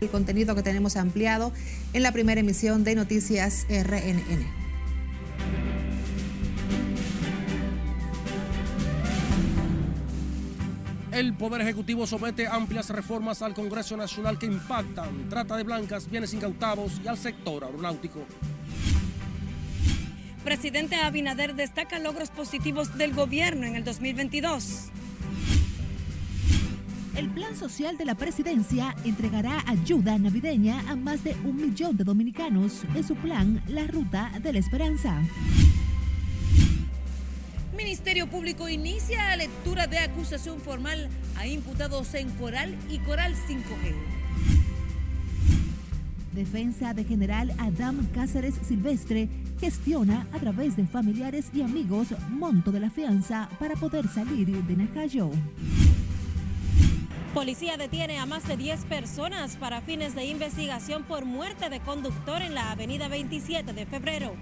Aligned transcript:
el 0.00 0.10
contenido 0.10 0.54
que 0.54 0.62
tenemos 0.62 0.94
ampliado 0.94 1.50
en 1.92 2.04
la 2.04 2.12
primera 2.12 2.40
emisión 2.40 2.84
de 2.84 2.94
Noticias 2.94 3.66
RNN. 3.68 4.46
El 11.10 11.34
Poder 11.34 11.62
Ejecutivo 11.62 12.06
somete 12.06 12.46
amplias 12.46 12.90
reformas 12.90 13.42
al 13.42 13.54
Congreso 13.54 13.96
Nacional 13.96 14.38
que 14.38 14.46
impactan 14.46 15.28
trata 15.28 15.56
de 15.56 15.64
blancas, 15.64 16.08
bienes 16.08 16.32
incautados 16.32 17.00
y 17.02 17.08
al 17.08 17.18
sector 17.18 17.64
aeronáutico. 17.64 18.24
Presidente 20.44 20.94
Abinader 20.94 21.56
destaca 21.56 21.98
logros 21.98 22.30
positivos 22.30 22.96
del 22.96 23.14
gobierno 23.14 23.66
en 23.66 23.74
el 23.74 23.82
2022. 23.82 24.92
El 27.18 27.30
Plan 27.30 27.56
Social 27.56 27.98
de 27.98 28.04
la 28.04 28.14
Presidencia 28.14 28.94
entregará 29.04 29.64
ayuda 29.66 30.16
navideña 30.18 30.88
a 30.88 30.94
más 30.94 31.24
de 31.24 31.34
un 31.44 31.56
millón 31.56 31.96
de 31.96 32.04
dominicanos 32.04 32.84
en 32.94 33.02
su 33.02 33.16
plan 33.16 33.60
La 33.66 33.88
Ruta 33.88 34.30
de 34.40 34.52
la 34.52 34.60
Esperanza. 34.60 35.20
Ministerio 37.76 38.28
Público 38.28 38.68
inicia 38.68 39.30
la 39.30 39.36
lectura 39.36 39.88
de 39.88 39.98
acusación 39.98 40.60
formal 40.60 41.08
a 41.34 41.48
imputados 41.48 42.14
en 42.14 42.30
Coral 42.30 42.76
y 42.88 43.00
Coral 43.00 43.34
5G. 43.34 43.96
Defensa 46.34 46.94
de 46.94 47.02
General 47.02 47.52
Adam 47.58 48.06
Cáceres 48.14 48.54
Silvestre 48.62 49.28
gestiona 49.58 50.28
a 50.32 50.38
través 50.38 50.76
de 50.76 50.86
familiares 50.86 51.46
y 51.52 51.62
amigos 51.62 52.14
monto 52.30 52.70
de 52.70 52.78
la 52.78 52.90
fianza 52.90 53.48
para 53.58 53.74
poder 53.74 54.06
salir 54.06 54.46
de 54.46 54.76
Najayo. 54.76 55.32
Policía 57.34 57.76
detiene 57.76 58.18
a 58.18 58.26
más 58.26 58.48
de 58.48 58.56
10 58.56 58.86
personas 58.86 59.56
para 59.56 59.82
fines 59.82 60.14
de 60.14 60.24
investigación 60.24 61.04
por 61.04 61.24
muerte 61.24 61.68
de 61.68 61.80
conductor 61.80 62.40
en 62.40 62.54
la 62.54 62.72
avenida 62.72 63.08
27 63.08 63.72
de 63.74 63.86
febrero. 63.86 64.34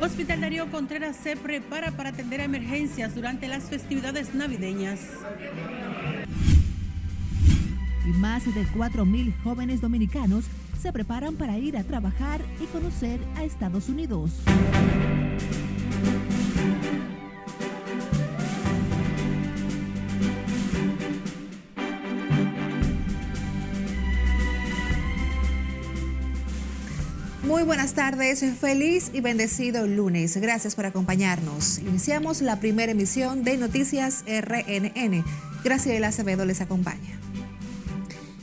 Hospital 0.00 0.40
Darío 0.40 0.70
Contreras 0.70 1.16
se 1.16 1.36
prepara 1.36 1.90
para 1.90 2.10
atender 2.10 2.40
emergencias 2.40 3.14
durante 3.14 3.48
las 3.48 3.64
festividades 3.64 4.34
navideñas. 4.34 5.00
Y 8.06 8.08
más 8.18 8.44
de 8.44 8.64
4.000 8.66 9.34
jóvenes 9.42 9.80
dominicanos 9.80 10.44
se 10.80 10.92
preparan 10.92 11.36
para 11.36 11.58
ir 11.58 11.76
a 11.76 11.84
trabajar 11.84 12.40
y 12.60 12.66
conocer 12.66 13.18
a 13.36 13.44
Estados 13.44 13.88
Unidos. 13.88 14.30
Muy 27.64 27.76
buenas 27.76 27.94
tardes, 27.94 28.44
feliz 28.60 29.10
y 29.14 29.22
bendecido 29.22 29.86
lunes. 29.86 30.36
Gracias 30.36 30.74
por 30.74 30.84
acompañarnos. 30.84 31.78
Iniciamos 31.78 32.42
la 32.42 32.60
primera 32.60 32.92
emisión 32.92 33.42
de 33.42 33.56
Noticias 33.56 34.22
RNN. 34.26 35.24
Graciela 35.64 36.08
Acevedo 36.08 36.44
les 36.44 36.60
acompaña. 36.60 37.18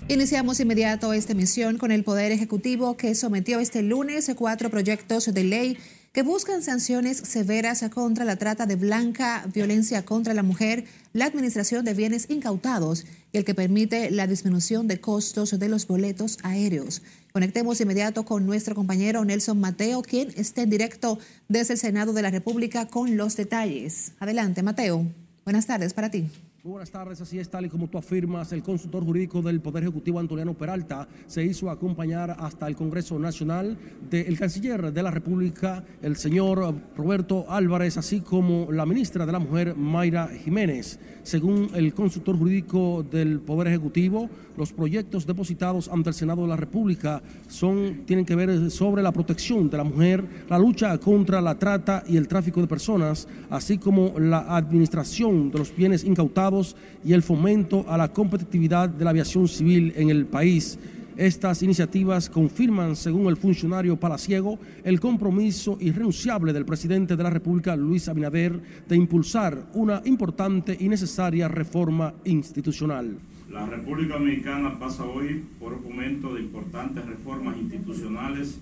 Iniciamos 0.08 0.60
inmediato 0.60 1.14
esta 1.14 1.34
emisión 1.34 1.78
con 1.78 1.92
el 1.92 2.04
Poder 2.04 2.32
Ejecutivo 2.32 2.98
que 2.98 3.14
sometió 3.14 3.60
este 3.60 3.84
lunes 3.84 4.32
cuatro 4.36 4.72
proyectos 4.72 5.32
de 5.32 5.44
ley 5.44 5.78
que 6.12 6.24
buscan 6.24 6.62
sanciones 6.62 7.18
severas 7.18 7.84
contra 7.90 8.26
la 8.26 8.36
trata 8.36 8.66
de 8.66 8.76
blanca, 8.76 9.46
violencia 9.54 10.04
contra 10.04 10.34
la 10.34 10.44
mujer, 10.44 10.84
la 11.14 11.26
administración 11.26 11.86
de 11.86 11.94
bienes 11.94 12.30
incautados 12.30 13.06
y 13.32 13.38
el 13.38 13.46
que 13.46 13.56
permite 13.56 14.12
la 14.12 14.28
disminución 14.28 14.88
de 14.90 15.00
costos 15.00 15.58
de 15.58 15.70
los 15.70 15.88
boletos 15.88 16.38
aéreos. 16.44 17.02
Conectemos 17.32 17.80
inmediato 17.80 18.26
con 18.26 18.46
nuestro 18.46 18.76
compañero 18.76 19.24
Nelson 19.24 19.60
Mateo, 19.60 20.02
quien 20.02 20.34
está 20.36 20.64
en 20.64 20.70
directo 20.70 21.18
desde 21.48 21.76
el 21.76 21.80
Senado 21.80 22.12
de 22.12 22.22
la 22.22 22.30
República 22.30 22.88
con 22.88 23.16
los 23.16 23.38
detalles. 23.38 24.12
Adelante, 24.20 24.64
Mateo. 24.64 25.08
Buenas 25.46 25.66
tardes 25.66 25.94
para 25.94 26.12
ti. 26.12 26.30
Muy 26.64 26.74
buenas 26.74 26.92
tardes, 26.92 27.20
así 27.20 27.40
es, 27.40 27.50
tal 27.50 27.66
y 27.66 27.70
como 27.70 27.88
tú 27.88 27.98
afirmas, 27.98 28.52
el 28.54 28.62
consultor 28.62 29.04
jurídico 29.04 29.42
del 29.42 29.62
Poder 29.62 29.82
Ejecutivo 29.82 30.20
Antoniano 30.20 30.54
Peralta 30.54 31.08
se 31.26 31.44
hizo 31.44 31.72
acompañar 31.72 32.36
hasta 32.38 32.68
el 32.68 32.76
Congreso 32.76 33.18
Nacional 33.18 33.80
del 34.12 34.38
canciller 34.38 34.94
de 34.94 35.02
la 35.02 35.10
República, 35.10 35.84
el 36.04 36.18
señor 36.18 36.76
Roberto 36.96 37.48
Álvarez, 37.50 37.98
así 37.98 38.22
como 38.22 38.72
la 38.72 38.86
ministra 38.86 39.26
de 39.26 39.32
la 39.32 39.40
Mujer, 39.40 39.76
Mayra 39.76 40.28
Jiménez. 40.28 41.00
Según 41.24 41.70
el 41.74 41.96
consultor 41.96 42.38
jurídico 42.38 43.04
del 43.10 43.40
Poder 43.40 43.70
Ejecutivo, 43.70 44.30
los 44.58 44.74
proyectos 44.74 45.26
depositados 45.26 45.90
ante 45.90 46.10
el 46.10 46.16
Senado 46.16 46.44
de 46.44 46.48
la 46.48 46.56
República 46.56 47.22
son, 47.48 48.04
tienen 48.06 48.26
que 48.26 48.36
ver 48.36 48.72
sobre 48.72 49.02
la 49.02 49.12
protección 49.12 49.70
de 49.70 49.78
la 49.78 49.84
mujer, 49.84 50.24
la 50.50 50.60
lucha 50.60 50.98
contra 50.98 51.42
la 51.42 51.58
trata 51.58 52.04
y 52.08 52.18
el 52.18 52.28
tráfico 52.28 52.62
de 52.62 52.68
personas, 52.68 53.28
así 53.50 53.78
como 53.78 54.14
la 54.20 54.56
administración 54.56 55.52
de 55.52 55.60
los 55.60 55.76
bienes 55.76 56.04
incautados 56.04 56.76
y 57.04 57.14
el 57.14 57.24
fomento 57.24 57.86
a 57.88 57.98
la 57.98 58.12
competitividad 58.12 58.90
de 58.90 59.04
la 59.04 59.12
aviación 59.12 59.48
civil 59.48 59.94
en 59.96 60.10
el 60.10 60.26
país. 60.26 60.78
Estas 61.18 61.62
iniciativas 61.62 62.30
confirman, 62.30 62.96
según 62.96 63.28
el 63.28 63.38
funcionario 63.38 64.00
palaciego, 64.00 64.58
el 64.84 65.00
compromiso 65.00 65.78
irrenunciable 65.80 66.54
del 66.54 66.66
presidente 66.66 67.16
de 67.16 67.24
la 67.24 67.30
República, 67.30 67.76
Luis 67.76 68.08
Abinader, 68.08 68.60
de 68.88 68.96
impulsar 68.96 69.68
una 69.74 70.02
importante 70.06 70.76
y 70.80 70.88
necesaria 70.88 71.48
reforma 71.48 72.14
institucional. 72.24 73.18
La 73.52 73.66
República 73.66 74.14
Dominicana 74.14 74.80
pasa 74.80 75.04
hoy 75.04 75.44
por 75.60 75.74
un 75.74 75.84
momento 75.84 76.34
de 76.34 76.40
importantes 76.40 77.06
reformas 77.06 77.58
institucionales 77.58 78.60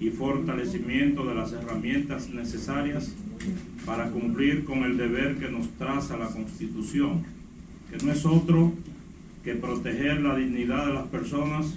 y 0.00 0.08
fortalecimiento 0.08 1.26
de 1.26 1.34
las 1.34 1.52
herramientas 1.52 2.30
necesarias 2.30 3.12
para 3.84 4.08
cumplir 4.08 4.64
con 4.64 4.84
el 4.84 4.96
deber 4.96 5.36
que 5.36 5.50
nos 5.50 5.68
traza 5.72 6.16
la 6.16 6.28
Constitución, 6.28 7.24
que 7.90 8.02
no 8.02 8.10
es 8.10 8.24
otro 8.24 8.72
que 9.44 9.54
proteger 9.54 10.22
la 10.22 10.34
dignidad 10.34 10.86
de 10.86 10.94
las 10.94 11.08
personas 11.08 11.74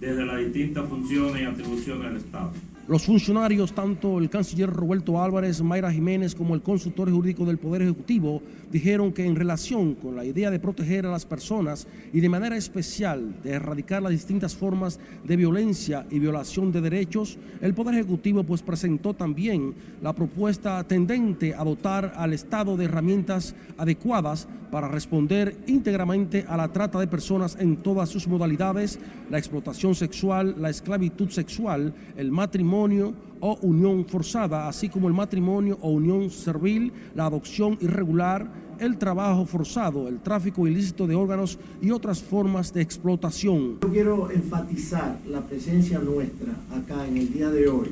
desde 0.00 0.26
las 0.26 0.38
distintas 0.38 0.86
funciones 0.86 1.40
y 1.40 1.44
atribuciones 1.46 2.08
del 2.08 2.16
Estado. 2.18 2.52
Los 2.88 3.04
funcionarios, 3.04 3.72
tanto 3.72 4.18
el 4.18 4.28
canciller 4.28 4.68
Roberto 4.68 5.22
Álvarez, 5.22 5.62
Mayra 5.62 5.92
Jiménez 5.92 6.34
como 6.34 6.56
el 6.56 6.62
consultor 6.62 7.08
jurídico 7.12 7.44
del 7.44 7.58
Poder 7.58 7.82
Ejecutivo, 7.82 8.42
dijeron 8.72 9.12
que 9.12 9.24
en 9.24 9.36
relación 9.36 9.94
con 9.94 10.16
la 10.16 10.24
idea 10.24 10.50
de 10.50 10.58
proteger 10.58 11.06
a 11.06 11.12
las 11.12 11.24
personas 11.24 11.86
y 12.12 12.18
de 12.18 12.28
manera 12.28 12.56
especial 12.56 13.40
de 13.44 13.52
erradicar 13.52 14.02
las 14.02 14.10
distintas 14.10 14.56
formas 14.56 14.98
de 15.22 15.36
violencia 15.36 16.06
y 16.10 16.18
violación 16.18 16.72
de 16.72 16.80
derechos, 16.80 17.38
el 17.60 17.72
Poder 17.72 17.94
Ejecutivo 17.94 18.42
pues 18.42 18.62
presentó 18.62 19.14
también 19.14 19.74
la 20.02 20.12
propuesta 20.12 20.82
tendente 20.82 21.54
a 21.54 21.62
dotar 21.62 22.14
al 22.16 22.32
Estado 22.32 22.76
de 22.76 22.86
herramientas 22.86 23.54
adecuadas 23.78 24.48
para 24.72 24.88
responder 24.88 25.54
íntegramente 25.66 26.46
a 26.48 26.56
la 26.56 26.72
trata 26.72 26.98
de 26.98 27.06
personas 27.06 27.58
en 27.60 27.76
todas 27.76 28.08
sus 28.08 28.26
modalidades, 28.26 28.98
la 29.30 29.36
explotación 29.36 29.94
sexual, 29.94 30.56
la 30.58 30.70
esclavitud 30.70 31.28
sexual, 31.28 31.92
el 32.16 32.32
matrimonio 32.32 32.71
o 32.72 33.58
unión 33.60 34.06
forzada, 34.06 34.66
así 34.66 34.88
como 34.88 35.08
el 35.08 35.14
matrimonio 35.14 35.76
o 35.82 35.90
unión 35.90 36.30
servil, 36.30 36.90
la 37.14 37.26
adopción 37.26 37.76
irregular, 37.82 38.50
el 38.78 38.96
trabajo 38.96 39.44
forzado, 39.44 40.08
el 40.08 40.20
tráfico 40.20 40.66
ilícito 40.66 41.06
de 41.06 41.14
órganos 41.14 41.58
y 41.82 41.90
otras 41.90 42.22
formas 42.22 42.72
de 42.72 42.80
explotación. 42.80 43.80
Yo 43.82 43.90
quiero 43.90 44.30
enfatizar 44.30 45.18
la 45.28 45.42
presencia 45.42 45.98
nuestra 45.98 46.54
acá 46.74 47.06
en 47.06 47.18
el 47.18 47.30
día 47.30 47.50
de 47.50 47.68
hoy 47.68 47.88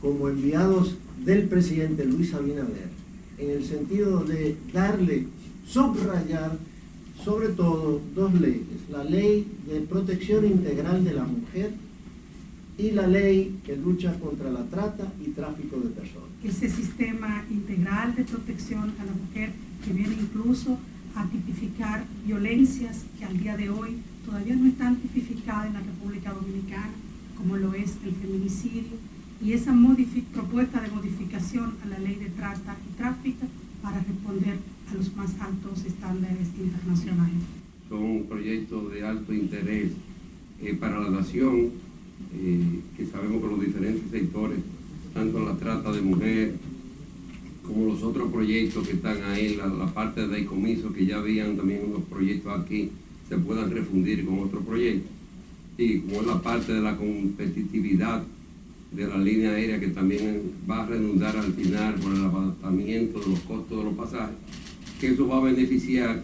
como 0.00 0.28
enviados 0.28 0.96
del 1.24 1.48
presidente 1.48 2.04
Luis 2.04 2.32
Abinader 2.34 2.88
en 3.38 3.50
el 3.50 3.64
sentido 3.64 4.22
de 4.24 4.56
darle 4.72 5.26
subrayar 5.66 6.56
sobre 7.24 7.48
todo 7.48 8.00
dos 8.14 8.32
leyes, 8.40 8.88
la 8.90 9.02
ley 9.02 9.44
de 9.66 9.80
protección 9.80 10.46
integral 10.46 11.04
de 11.04 11.14
la 11.14 11.24
mujer 11.24 11.72
y 12.78 12.92
la 12.92 13.08
ley 13.08 13.58
que 13.64 13.76
lucha 13.76 14.14
contra 14.20 14.50
la 14.50 14.64
trata 14.64 15.12
y 15.20 15.30
tráfico 15.30 15.78
de 15.80 15.90
personas. 15.90 16.28
Ese 16.44 16.70
sistema 16.70 17.44
integral 17.50 18.14
de 18.14 18.22
protección 18.22 18.94
a 19.00 19.04
la 19.04 19.12
mujer 19.12 19.50
que 19.84 19.92
viene 19.92 20.14
incluso 20.14 20.78
a 21.16 21.26
tipificar 21.26 22.04
violencias 22.24 23.04
que 23.18 23.24
al 23.24 23.36
día 23.36 23.56
de 23.56 23.68
hoy 23.70 23.96
todavía 24.24 24.54
no 24.54 24.66
están 24.66 24.96
tipificadas 24.96 25.66
en 25.66 25.72
la 25.72 25.80
República 25.80 26.32
Dominicana, 26.32 26.92
como 27.36 27.56
lo 27.56 27.74
es 27.74 27.96
el 28.04 28.14
feminicidio, 28.14 28.96
y 29.42 29.52
esa 29.52 29.74
propuesta 30.32 30.80
de 30.80 30.88
modificación 30.88 31.74
a 31.84 31.88
la 31.88 31.98
ley 31.98 32.14
de 32.14 32.30
trata 32.30 32.76
y 32.88 32.96
tráfico 32.96 33.46
para 33.82 33.98
responder 33.98 34.58
a 34.90 34.94
los 34.94 35.14
más 35.16 35.34
altos 35.40 35.84
estándares 35.84 36.48
internacionales. 36.58 37.42
Son 37.88 38.24
proyectos 38.28 38.92
de 38.92 39.06
alto 39.06 39.32
interés 39.32 39.92
eh, 40.60 40.74
para 40.74 41.00
la 41.00 41.10
nación, 41.10 41.70
que 42.96 43.06
sabemos 43.06 43.42
que 43.42 43.48
los 43.48 43.60
diferentes 43.60 44.10
sectores, 44.10 44.58
tanto 45.14 45.40
la 45.40 45.56
trata 45.56 45.92
de 45.92 46.00
mujeres 46.02 46.52
como 47.66 47.86
los 47.86 48.02
otros 48.02 48.32
proyectos 48.32 48.86
que 48.86 48.94
están 48.94 49.22
ahí, 49.24 49.56
la, 49.56 49.86
parte 49.92 50.26
de 50.26 50.38
decomiso, 50.38 50.92
que 50.92 51.04
ya 51.04 51.18
habían 51.18 51.56
también 51.56 51.82
unos 51.86 52.02
proyectos 52.04 52.58
aquí, 52.58 52.90
se 53.28 53.36
puedan 53.36 53.70
refundir 53.70 54.24
con 54.24 54.38
otro 54.40 54.60
proyecto. 54.60 55.08
Y 55.76 55.98
como 56.00 56.22
la 56.22 56.40
parte 56.40 56.72
de 56.72 56.80
la 56.80 56.96
competitividad 56.96 58.22
de 58.90 59.06
la 59.06 59.18
línea 59.18 59.50
aérea 59.50 59.78
que 59.78 59.88
también 59.88 60.40
va 60.68 60.82
a 60.82 60.86
redundar 60.86 61.36
al 61.36 61.52
final 61.52 61.94
por 61.96 62.14
el 62.14 62.24
abaratamiento 62.24 63.20
de 63.20 63.26
los 63.26 63.40
costos 63.40 63.78
de 63.78 63.84
los 63.84 63.94
pasajes, 63.94 64.36
que 64.98 65.08
eso 65.08 65.28
va 65.28 65.36
a 65.36 65.40
beneficiar 65.40 66.22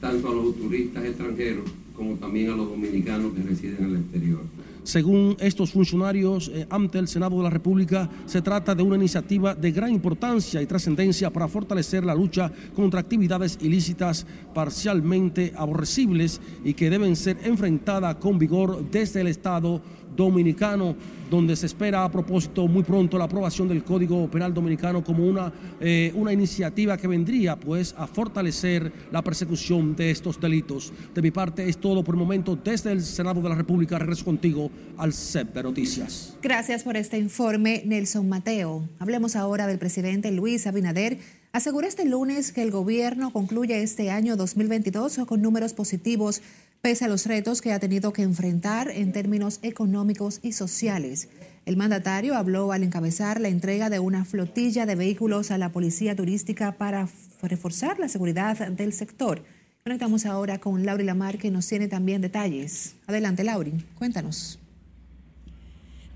tanto 0.00 0.30
a 0.30 0.34
los 0.34 0.56
turistas 0.56 1.04
extranjeros 1.04 1.64
como 1.96 2.14
también 2.14 2.50
a 2.50 2.56
los 2.56 2.68
dominicanos 2.68 3.32
que 3.34 3.42
residen 3.42 3.76
en 3.78 3.84
el 3.90 3.96
exterior. 3.96 4.40
Según 4.86 5.36
estos 5.40 5.72
funcionarios 5.72 6.48
eh, 6.54 6.64
ante 6.70 7.00
el 7.00 7.08
Senado 7.08 7.38
de 7.38 7.42
la 7.42 7.50
República, 7.50 8.08
se 8.24 8.40
trata 8.40 8.72
de 8.72 8.84
una 8.84 8.94
iniciativa 8.94 9.52
de 9.52 9.72
gran 9.72 9.90
importancia 9.90 10.62
y 10.62 10.66
trascendencia 10.66 11.28
para 11.28 11.48
fortalecer 11.48 12.04
la 12.04 12.14
lucha 12.14 12.52
contra 12.72 13.00
actividades 13.00 13.58
ilícitas 13.60 14.24
parcialmente 14.54 15.52
aborrecibles 15.56 16.40
y 16.62 16.74
que 16.74 16.88
deben 16.88 17.16
ser 17.16 17.36
enfrentadas 17.42 18.14
con 18.14 18.38
vigor 18.38 18.88
desde 18.88 19.22
el 19.22 19.26
Estado 19.26 19.82
dominicano, 20.16 20.96
donde 21.30 21.56
se 21.56 21.66
espera 21.66 22.04
a 22.04 22.10
propósito 22.10 22.66
muy 22.66 22.82
pronto 22.82 23.18
la 23.18 23.24
aprobación 23.24 23.68
del 23.68 23.84
Código 23.84 24.30
Penal 24.30 24.54
Dominicano 24.54 25.04
como 25.04 25.26
una, 25.26 25.52
eh, 25.80 26.12
una 26.14 26.32
iniciativa 26.32 26.96
que 26.96 27.08
vendría 27.08 27.56
pues 27.56 27.94
a 27.98 28.06
fortalecer 28.06 28.92
la 29.12 29.22
persecución 29.22 29.94
de 29.94 30.10
estos 30.10 30.40
delitos. 30.40 30.92
De 31.14 31.22
mi 31.22 31.30
parte 31.30 31.68
es 31.68 31.78
todo 31.78 32.02
por 32.02 32.14
el 32.14 32.20
momento 32.20 32.56
desde 32.56 32.92
el 32.92 33.02
Senado 33.02 33.42
de 33.42 33.48
la 33.48 33.54
República. 33.54 33.98
Regreso 33.98 34.24
contigo 34.24 34.70
al 34.96 35.12
CEP 35.12 35.54
de 35.54 35.62
Noticias. 35.62 36.36
Gracias 36.42 36.84
por 36.84 36.96
este 36.96 37.18
informe, 37.18 37.82
Nelson 37.84 38.28
Mateo. 38.28 38.88
Hablemos 38.98 39.36
ahora 39.36 39.66
del 39.66 39.78
presidente 39.78 40.30
Luis 40.30 40.66
Abinader. 40.66 41.18
Aseguró 41.56 41.86
este 41.86 42.04
lunes 42.04 42.52
que 42.52 42.60
el 42.62 42.70
gobierno 42.70 43.32
concluye 43.32 43.82
este 43.82 44.10
año 44.10 44.36
2022 44.36 45.20
con 45.26 45.40
números 45.40 45.72
positivos 45.72 46.42
pese 46.86 47.04
a 47.04 47.08
los 47.08 47.26
retos 47.26 47.62
que 47.62 47.72
ha 47.72 47.80
tenido 47.80 48.12
que 48.12 48.22
enfrentar 48.22 48.92
en 48.92 49.10
términos 49.10 49.58
económicos 49.62 50.38
y 50.44 50.52
sociales. 50.52 51.28
El 51.64 51.76
mandatario 51.76 52.36
habló 52.36 52.70
al 52.70 52.84
encabezar 52.84 53.40
la 53.40 53.48
entrega 53.48 53.90
de 53.90 53.98
una 53.98 54.24
flotilla 54.24 54.86
de 54.86 54.94
vehículos 54.94 55.50
a 55.50 55.58
la 55.58 55.72
policía 55.72 56.14
turística 56.14 56.70
para 56.70 57.08
reforzar 57.42 57.98
la 57.98 58.08
seguridad 58.08 58.68
del 58.68 58.92
sector. 58.92 59.42
Conectamos 59.82 60.26
ahora 60.26 60.60
con 60.60 60.86
Lauri 60.86 61.02
Lamar, 61.02 61.38
que 61.38 61.50
nos 61.50 61.66
tiene 61.66 61.88
también 61.88 62.20
detalles. 62.20 62.94
Adelante, 63.08 63.42
Lauri, 63.42 63.72
cuéntanos. 63.98 64.60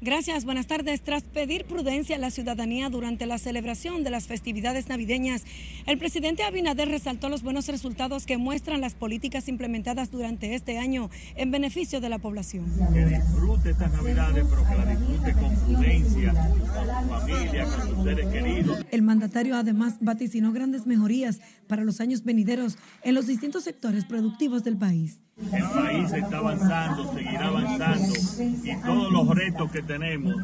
Gracias, 0.03 0.47
buenas 0.47 0.67
tardes. 0.67 1.03
Tras 1.03 1.25
pedir 1.25 1.67
prudencia 1.67 2.17
a 2.17 2.19
la 2.19 2.31
ciudadanía 2.31 2.89
durante 2.89 3.27
la 3.27 3.37
celebración 3.37 4.03
de 4.03 4.09
las 4.09 4.27
festividades 4.27 4.89
navideñas, 4.89 5.45
el 5.87 5.99
presidente 5.99 6.43
Abinader 6.43 6.89
resaltó 6.89 7.29
los 7.29 7.43
buenos 7.43 7.69
resultados 7.69 8.25
que 8.25 8.39
muestran 8.39 8.81
las 8.81 8.95
políticas 8.95 9.47
implementadas 9.47 10.11
durante 10.11 10.55
este 10.55 10.79
año 10.79 11.11
en 11.37 11.51
beneficio 11.51 12.01
de 12.01 12.09
la 12.09 12.19
población. 12.19 12.65
Que 12.95 13.05
disfrute 13.05 13.71
estas 13.73 13.93
navidades, 13.93 14.47
pero 14.49 14.67
que 14.67 14.75
la 14.75 14.87
disfrute 14.87 15.33
con 15.35 15.55
prudencia, 15.57 16.33
con 16.33 16.61
su 16.61 17.07
familia, 17.07 17.65
con 17.65 17.95
sus 17.95 18.05
seres 18.05 18.27
queridos. 18.29 18.87
El 18.91 19.03
mandatario 19.03 19.55
además 19.55 19.99
vaticinó 20.01 20.51
grandes 20.53 20.87
mejorías 20.87 21.41
para 21.67 21.85
los 21.85 22.01
años 22.01 22.25
venideros 22.25 22.79
en 23.05 23.15
los 23.15 23.27
distintos 23.27 23.65
sectores 23.65 24.07
productivos 24.07 24.65
del 24.65 24.79
país. 24.79 25.21
El 25.53 25.63
país 25.71 26.13
está 26.13 26.37
avanzando, 26.37 27.15
seguirá 27.15 27.47
avanzando 27.47 28.15
y 28.63 28.77
todos 28.83 29.13
los 29.13 29.29
retos 29.35 29.73
que 29.73 29.83
tenemos 29.91 30.37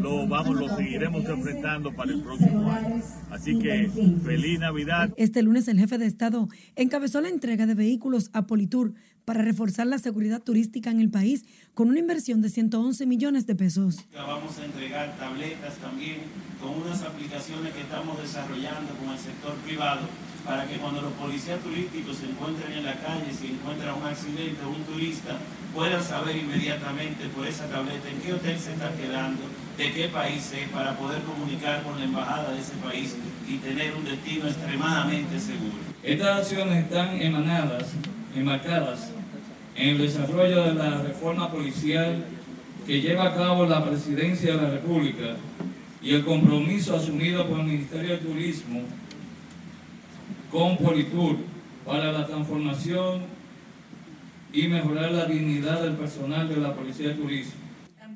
lo 0.00 0.26
vamos, 0.26 0.56
lo 0.56 0.74
seguiremos 0.74 1.22
enfrentando 1.26 1.94
para 1.94 2.10
el 2.10 2.22
próximo 2.22 2.70
año. 2.72 3.02
Así 3.30 3.58
que 3.58 3.90
feliz 4.24 4.58
Navidad. 4.58 5.12
Este 5.18 5.42
lunes 5.42 5.68
el 5.68 5.78
jefe 5.78 5.98
de 5.98 6.06
Estado 6.06 6.48
encabezó 6.74 7.20
la 7.20 7.28
entrega 7.28 7.66
de 7.66 7.74
vehículos 7.74 8.30
a 8.32 8.46
Politur 8.46 8.94
para 9.26 9.42
reforzar 9.42 9.86
la 9.86 9.98
seguridad 9.98 10.42
turística 10.42 10.90
en 10.90 11.00
el 11.00 11.10
país 11.10 11.44
con 11.74 11.90
una 11.90 11.98
inversión 11.98 12.40
de 12.40 12.48
111 12.48 13.04
millones 13.04 13.46
de 13.46 13.54
pesos. 13.54 14.06
Vamos 14.14 14.58
a 14.58 14.64
entregar 14.64 15.18
tabletas 15.18 15.74
también 15.76 16.16
con 16.58 16.80
unas 16.80 17.02
aplicaciones 17.02 17.74
que 17.74 17.82
estamos 17.82 18.18
desarrollando 18.22 18.94
con 18.94 19.10
el 19.12 19.18
sector 19.18 19.54
privado 19.66 20.08
para 20.46 20.66
que 20.66 20.78
cuando 20.78 21.02
los 21.02 21.12
policías 21.12 21.60
turísticos 21.60 22.16
se 22.16 22.24
encuentren 22.24 22.72
en 22.72 22.84
la 22.86 22.94
calle, 22.94 23.30
si 23.38 23.48
encuentran 23.48 24.00
un 24.00 24.06
accidente 24.06 24.64
o 24.64 24.70
un 24.70 24.82
turista, 24.84 25.36
puedan 25.78 26.02
saber 26.02 26.36
inmediatamente 26.36 27.28
por 27.28 27.46
esa 27.46 27.68
tableta 27.68 28.10
en 28.10 28.20
qué 28.20 28.34
hotel 28.34 28.58
se 28.58 28.72
está 28.72 28.92
quedando, 28.96 29.42
de 29.76 29.92
qué 29.92 30.08
país 30.08 30.52
es, 30.52 30.68
para 30.70 30.96
poder 30.96 31.22
comunicar 31.22 31.84
con 31.84 31.96
la 31.96 32.04
embajada 32.04 32.50
de 32.50 32.58
ese 32.58 32.72
país 32.82 33.14
y 33.48 33.58
tener 33.58 33.94
un 33.94 34.04
destino 34.04 34.48
extremadamente 34.48 35.38
seguro. 35.38 35.76
Estas 36.02 36.40
acciones 36.40 36.82
están 36.82 37.22
emanadas, 37.22 37.92
enmarcadas 38.34 39.12
en 39.76 39.90
el 39.90 39.98
desarrollo 39.98 40.64
de 40.64 40.74
la 40.74 41.00
reforma 41.00 41.48
policial 41.48 42.24
que 42.84 43.00
lleva 43.00 43.28
a 43.28 43.34
cabo 43.36 43.64
la 43.64 43.84
Presidencia 43.84 44.56
de 44.56 44.60
la 44.60 44.70
República 44.70 45.36
y 46.02 46.12
el 46.12 46.24
compromiso 46.24 46.96
asumido 46.96 47.46
por 47.46 47.60
el 47.60 47.66
Ministerio 47.66 48.10
de 48.10 48.18
Turismo 48.18 48.80
con 50.50 50.76
Politur 50.76 51.36
para 51.86 52.10
la 52.10 52.26
transformación 52.26 53.37
y 54.52 54.68
mejorar 54.68 55.12
la 55.12 55.26
dignidad 55.26 55.82
del 55.82 55.94
personal 55.94 56.48
de 56.48 56.56
la 56.56 56.74
Policía 56.74 57.08
de 57.08 57.14
Turismo. 57.14 57.52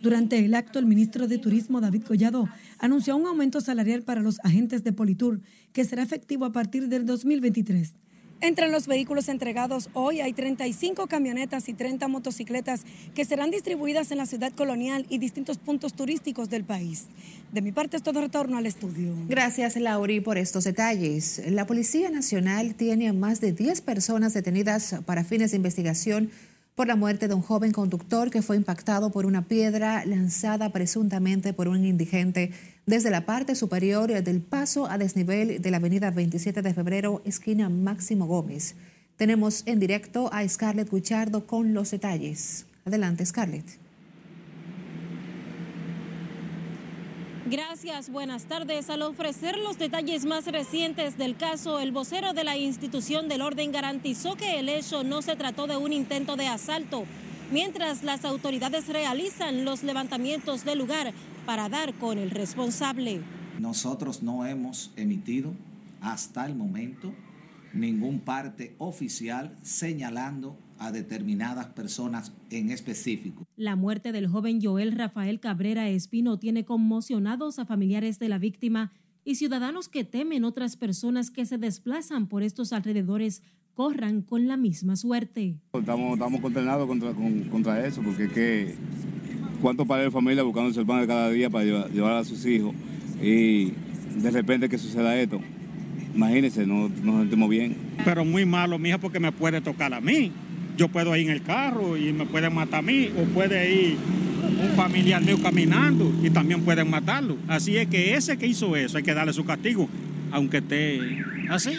Durante 0.00 0.44
el 0.44 0.54
acto, 0.54 0.78
el 0.78 0.86
ministro 0.86 1.28
de 1.28 1.38
Turismo, 1.38 1.80
David 1.80 2.02
Collado, 2.02 2.48
anunció 2.78 3.16
un 3.16 3.26
aumento 3.26 3.60
salarial 3.60 4.02
para 4.02 4.20
los 4.20 4.40
agentes 4.42 4.82
de 4.82 4.92
Politur 4.92 5.40
que 5.72 5.84
será 5.84 6.02
efectivo 6.02 6.44
a 6.44 6.52
partir 6.52 6.88
del 6.88 7.06
2023. 7.06 7.94
Entre 8.42 8.68
los 8.68 8.88
vehículos 8.88 9.28
entregados 9.28 9.88
hoy 9.92 10.20
hay 10.20 10.32
35 10.32 11.06
camionetas 11.06 11.68
y 11.68 11.74
30 11.74 12.08
motocicletas 12.08 12.82
que 13.14 13.24
serán 13.24 13.52
distribuidas 13.52 14.10
en 14.10 14.18
la 14.18 14.26
ciudad 14.26 14.52
colonial 14.52 15.06
y 15.08 15.18
distintos 15.18 15.58
puntos 15.58 15.94
turísticos 15.94 16.50
del 16.50 16.64
país. 16.64 17.04
De 17.52 17.62
mi 17.62 17.70
parte 17.70 17.96
es 17.96 18.02
todo 18.02 18.20
retorno 18.20 18.58
al 18.58 18.66
estudio. 18.66 19.14
Gracias, 19.28 19.76
Lauri, 19.76 20.20
por 20.20 20.38
estos 20.38 20.64
detalles. 20.64 21.40
La 21.46 21.68
Policía 21.68 22.10
Nacional 22.10 22.74
tiene 22.74 23.08
a 23.08 23.12
más 23.12 23.40
de 23.40 23.52
10 23.52 23.80
personas 23.82 24.34
detenidas 24.34 24.96
para 25.06 25.22
fines 25.22 25.52
de 25.52 25.58
investigación 25.58 26.32
por 26.74 26.88
la 26.88 26.96
muerte 26.96 27.28
de 27.28 27.34
un 27.34 27.42
joven 27.42 27.70
conductor 27.70 28.28
que 28.30 28.42
fue 28.42 28.56
impactado 28.56 29.12
por 29.12 29.24
una 29.24 29.46
piedra 29.46 30.04
lanzada 30.04 30.70
presuntamente 30.72 31.52
por 31.52 31.68
un 31.68 31.84
indigente 31.84 32.50
desde 32.86 33.10
la 33.10 33.26
parte 33.26 33.54
superior 33.54 34.10
del 34.10 34.40
paso 34.40 34.86
a 34.86 34.98
desnivel 34.98 35.62
de 35.62 35.70
la 35.70 35.76
avenida 35.76 36.10
27 36.10 36.62
de 36.62 36.74
febrero, 36.74 37.22
esquina 37.24 37.68
Máximo 37.68 38.26
Gómez. 38.26 38.74
Tenemos 39.16 39.62
en 39.66 39.78
directo 39.78 40.30
a 40.32 40.46
Scarlett 40.48 40.90
Guichardo 40.90 41.46
con 41.46 41.74
los 41.74 41.90
detalles. 41.90 42.66
Adelante, 42.84 43.24
Scarlett. 43.24 43.82
Gracias, 47.52 48.08
buenas 48.08 48.44
tardes. 48.44 48.88
Al 48.88 49.02
ofrecer 49.02 49.58
los 49.58 49.76
detalles 49.76 50.24
más 50.24 50.46
recientes 50.46 51.18
del 51.18 51.36
caso, 51.36 51.80
el 51.80 51.92
vocero 51.92 52.32
de 52.32 52.44
la 52.44 52.56
institución 52.56 53.28
del 53.28 53.42
orden 53.42 53.72
garantizó 53.72 54.36
que 54.36 54.58
el 54.58 54.70
hecho 54.70 55.04
no 55.04 55.20
se 55.20 55.36
trató 55.36 55.66
de 55.66 55.76
un 55.76 55.92
intento 55.92 56.36
de 56.36 56.46
asalto, 56.46 57.04
mientras 57.52 58.02
las 58.02 58.24
autoridades 58.24 58.88
realizan 58.88 59.64
los 59.64 59.82
levantamientos 59.82 60.64
del 60.64 60.78
lugar 60.78 61.12
para 61.44 61.68
dar 61.68 61.94
con 61.94 62.18
el 62.18 62.30
responsable. 62.30 63.20
Nosotros 63.60 64.22
no 64.22 64.46
hemos 64.46 64.90
emitido 64.96 65.52
hasta 66.00 66.46
el 66.46 66.54
momento 66.54 67.12
ningún 67.74 68.20
parte 68.20 68.74
oficial 68.78 69.54
señalando 69.62 70.56
a 70.78 70.90
determinadas 70.90 71.66
personas 71.66 72.32
en 72.50 72.70
específico. 72.70 73.46
La 73.56 73.76
muerte 73.76 74.12
del 74.12 74.26
joven 74.26 74.60
Joel 74.60 74.92
Rafael 74.92 75.38
Cabrera 75.38 75.88
Espino 75.88 76.38
tiene 76.38 76.64
conmocionados 76.64 77.58
a 77.58 77.66
familiares 77.66 78.18
de 78.18 78.28
la 78.28 78.38
víctima 78.38 78.92
y 79.24 79.36
ciudadanos 79.36 79.88
que 79.88 80.04
temen 80.04 80.44
otras 80.44 80.76
personas 80.76 81.30
que 81.30 81.46
se 81.46 81.58
desplazan 81.58 82.26
por 82.26 82.42
estos 82.42 82.72
alrededores 82.72 83.42
corran 83.74 84.22
con 84.22 84.46
la 84.46 84.56
misma 84.56 84.96
suerte. 84.96 85.56
Estamos, 85.72 86.14
estamos 86.14 86.40
consternados 86.40 86.86
contra, 86.86 87.12
contra 87.50 87.86
eso, 87.86 88.02
porque 88.02 88.28
que 88.28 88.74
cuántos 89.60 89.86
padres 89.86 90.06
de 90.06 90.10
familia 90.10 90.42
buscándose 90.42 90.80
el 90.80 90.86
pan 90.86 91.00
de 91.00 91.06
cada 91.06 91.30
día 91.30 91.50
para 91.50 91.64
llevar, 91.64 91.90
llevar, 91.90 92.12
a 92.14 92.24
sus 92.24 92.44
hijos 92.46 92.74
y 93.22 93.72
de 94.16 94.30
repente 94.30 94.68
que 94.68 94.78
suceda 94.78 95.18
esto. 95.18 95.40
Imagínense, 96.14 96.66
no 96.66 96.88
nos 96.88 97.20
sentimos 97.20 97.48
bien. 97.48 97.76
Pero 98.04 98.24
muy 98.24 98.44
malo, 98.44 98.78
mija, 98.78 98.98
porque 98.98 99.18
me 99.18 99.32
puede 99.32 99.60
tocar 99.60 99.94
a 99.94 100.00
mí 100.00 100.30
yo 100.76 100.88
puedo 100.88 101.14
ir 101.16 101.26
en 101.26 101.32
el 101.32 101.42
carro 101.42 101.96
y 101.96 102.12
me 102.12 102.26
pueden 102.26 102.54
matar 102.54 102.80
a 102.80 102.82
mí, 102.82 103.10
o 103.16 103.24
puede 103.24 103.72
ir 103.72 103.96
un 104.62 104.76
familiar 104.76 105.22
mío 105.22 105.38
caminando 105.40 106.12
y 106.22 106.30
también 106.30 106.62
pueden 106.62 106.90
matarlo. 106.90 107.36
Así 107.48 107.76
es 107.76 107.86
que 107.88 108.14
ese 108.14 108.36
que 108.36 108.46
hizo 108.46 108.74
eso 108.76 108.96
hay 108.96 109.02
que 109.02 109.14
darle 109.14 109.32
su 109.32 109.44
castigo, 109.44 109.88
aunque 110.30 110.58
esté 110.58 111.22
así. 111.50 111.76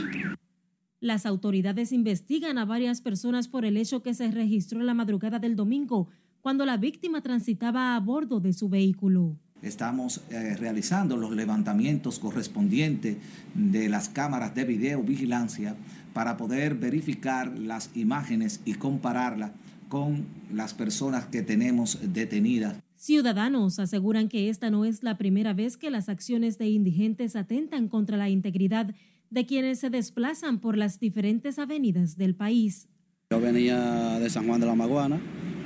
Las 1.03 1.25
autoridades 1.25 1.91
investigan 1.91 2.57
a 2.57 2.63
varias 2.63 3.01
personas 3.01 3.49
por 3.49 3.65
el 3.65 3.75
hecho 3.75 4.01
que 4.01 4.13
se 4.13 4.31
registró 4.31 4.79
en 4.79 4.85
la 4.85 4.93
madrugada 4.93 5.37
del 5.37 5.57
domingo, 5.57 6.07
cuando 6.39 6.65
la 6.65 6.77
víctima 6.77 7.19
transitaba 7.19 7.97
a 7.97 7.99
bordo 7.99 8.39
de 8.39 8.53
su 8.53 8.69
vehículo. 8.69 9.35
Estamos 9.61 10.21
eh, 10.29 10.55
realizando 10.55 11.17
los 11.17 11.31
levantamientos 11.31 12.19
correspondientes 12.19 13.17
de 13.53 13.89
las 13.89 14.07
cámaras 14.07 14.55
de 14.55 14.63
videovigilancia 14.63 15.75
para 16.13 16.37
poder 16.37 16.75
verificar 16.75 17.51
las 17.59 17.89
imágenes 17.97 18.61
y 18.63 18.75
compararlas 18.75 19.51
con 19.89 20.25
las 20.53 20.73
personas 20.73 21.25
que 21.25 21.41
tenemos 21.41 21.99
detenidas. 22.13 22.77
Ciudadanos 22.95 23.79
aseguran 23.79 24.29
que 24.29 24.47
esta 24.47 24.71
no 24.71 24.85
es 24.85 25.03
la 25.03 25.17
primera 25.17 25.53
vez 25.53 25.75
que 25.75 25.91
las 25.91 26.07
acciones 26.07 26.57
de 26.57 26.69
indigentes 26.69 27.35
atentan 27.35 27.89
contra 27.89 28.15
la 28.15 28.29
integridad 28.29 28.95
de 29.33 29.47
quienes 29.47 29.79
se 29.79 29.89
desplazan 29.89 30.59
por 30.59 30.77
las 30.77 30.99
diferentes 30.99 31.57
avenidas 31.57 32.17
del 32.17 32.35
país. 32.35 32.87
Yo 33.31 33.41
venía 33.41 34.19
de 34.19 34.29
San 34.29 34.45
Juan 34.45 34.61
de 34.61 34.67
la 34.67 34.75
Maguana, 34.75 35.19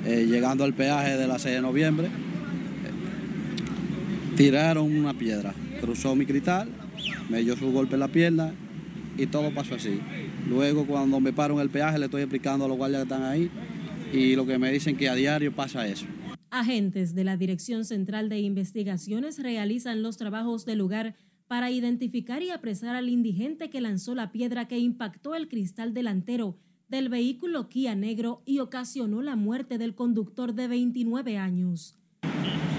eh, 0.06 0.26
llegando 0.26 0.64
al 0.64 0.72
peaje 0.72 1.18
de 1.18 1.26
la 1.26 1.38
6 1.38 1.56
de 1.56 1.60
noviembre, 1.60 2.06
eh, 2.06 2.10
tiraron 4.36 4.96
una 4.96 5.12
piedra, 5.12 5.54
cruzó 5.82 6.16
mi 6.16 6.24
cristal, 6.24 6.70
me 7.28 7.42
dio 7.42 7.56
su 7.56 7.70
golpe 7.70 7.94
en 7.94 8.00
la 8.00 8.08
pierna 8.08 8.54
y 9.18 9.26
todo 9.26 9.52
pasó 9.52 9.74
así. 9.74 10.00
Luego 10.48 10.86
cuando 10.86 11.20
me 11.20 11.34
paro 11.34 11.52
en 11.56 11.60
el 11.60 11.68
peaje 11.68 11.98
le 11.98 12.06
estoy 12.06 12.22
explicando 12.22 12.64
a 12.64 12.68
los 12.68 12.78
guardias 12.78 13.02
que 13.02 13.14
están 13.14 13.22
ahí 13.22 13.50
y 14.14 14.34
lo 14.34 14.46
que 14.46 14.56
me 14.56 14.72
dicen 14.72 14.96
que 14.96 15.10
a 15.10 15.14
diario 15.14 15.54
pasa 15.54 15.86
eso. 15.86 16.06
Agentes 16.50 17.14
de 17.14 17.24
la 17.24 17.36
Dirección 17.36 17.84
Central 17.84 18.30
de 18.30 18.38
Investigaciones 18.38 19.38
realizan 19.38 20.00
los 20.02 20.16
trabajos 20.16 20.64
del 20.64 20.78
lugar 20.78 21.14
para 21.48 21.70
identificar 21.70 22.42
y 22.42 22.50
apresar 22.50 22.94
al 22.94 23.08
indigente 23.08 23.70
que 23.70 23.80
lanzó 23.80 24.14
la 24.14 24.30
piedra 24.30 24.68
que 24.68 24.78
impactó 24.78 25.34
el 25.34 25.48
cristal 25.48 25.94
delantero 25.94 26.58
del 26.88 27.08
vehículo 27.08 27.68
Kia 27.68 27.94
negro 27.94 28.42
y 28.46 28.60
ocasionó 28.60 29.22
la 29.22 29.36
muerte 29.36 29.78
del 29.78 29.94
conductor 29.94 30.54
de 30.54 30.68
29 30.68 31.38
años. 31.38 31.98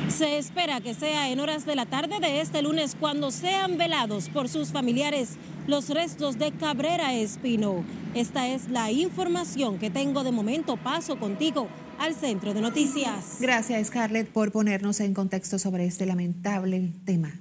Se 0.07 0.39
espera 0.39 0.81
que 0.81 0.95
sea 0.95 1.29
en 1.29 1.39
horas 1.39 1.67
de 1.67 1.75
la 1.75 1.85
tarde 1.85 2.19
de 2.19 2.41
este 2.41 2.63
lunes 2.63 2.95
cuando 2.99 3.29
sean 3.29 3.77
velados 3.77 4.29
por 4.29 4.49
sus 4.49 4.69
familiares 4.69 5.38
los 5.67 5.89
restos 5.89 6.39
de 6.39 6.51
Cabrera 6.51 7.13
Espino. 7.13 7.83
Esta 8.15 8.47
es 8.47 8.69
la 8.69 8.91
información 8.91 9.77
que 9.77 9.91
tengo 9.91 10.23
de 10.23 10.31
momento. 10.31 10.77
Paso 10.77 11.19
contigo 11.19 11.67
al 11.99 12.15
centro 12.15 12.55
de 12.55 12.61
noticias. 12.61 13.38
Gracias, 13.39 13.88
Scarlett, 13.88 14.29
por 14.29 14.51
ponernos 14.51 14.99
en 14.99 15.13
contexto 15.13 15.59
sobre 15.59 15.85
este 15.85 16.07
lamentable 16.07 16.91
tema. 17.05 17.39